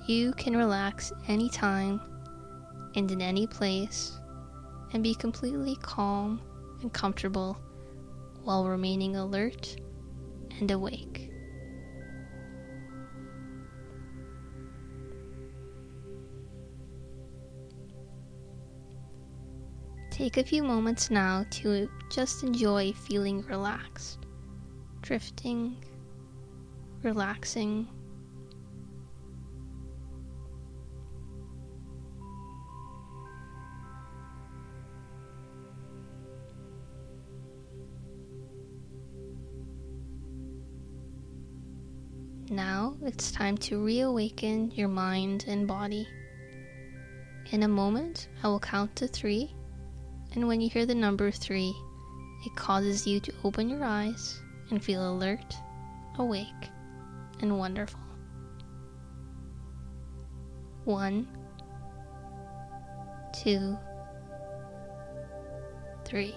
You 0.06 0.34
can 0.34 0.56
relax 0.58 1.12
anytime 1.28 2.02
and 2.96 3.10
in 3.10 3.22
any 3.22 3.48
place 3.48 4.20
and 4.92 5.02
be 5.02 5.16
completely 5.16 5.76
calm 5.78 6.42
and 6.82 6.92
comfortable 6.92 7.58
while 8.44 8.68
remaining 8.68 9.16
alert 9.16 9.76
and 10.60 10.70
awake. 10.72 11.32
Take 20.12 20.38
a 20.38 20.44
few 20.44 20.64
moments 20.64 21.10
now 21.10 21.46
to 21.50 21.90
just 22.10 22.44
enjoy 22.44 22.94
feeling 22.94 23.42
relaxed, 23.48 24.20
drifting, 25.02 25.84
relaxing 27.02 27.88
it's 43.06 43.32
time 43.32 43.58
to 43.58 43.84
reawaken 43.84 44.72
your 44.72 44.88
mind 44.88 45.44
and 45.48 45.68
body. 45.68 46.08
In 47.52 47.64
a 47.64 47.68
moment, 47.68 48.30
I 48.42 48.48
will 48.48 48.62
count 48.62 48.96
to 48.96 49.08
three, 49.08 49.54
and 50.34 50.48
when 50.48 50.62
you 50.62 50.70
hear 50.70 50.86
the 50.86 50.96
number 50.96 51.30
three, 51.30 51.76
it 52.46 52.56
causes 52.56 53.06
you 53.06 53.20
to 53.20 53.34
open 53.44 53.68
your 53.68 53.84
eyes 53.84 54.42
and 54.70 54.82
feel 54.82 55.12
alert, 55.12 55.54
awake, 56.18 56.48
and 57.42 57.58
wonderful. 57.58 58.00
One, 60.86 61.28
two, 63.34 63.78
three. 66.06 66.36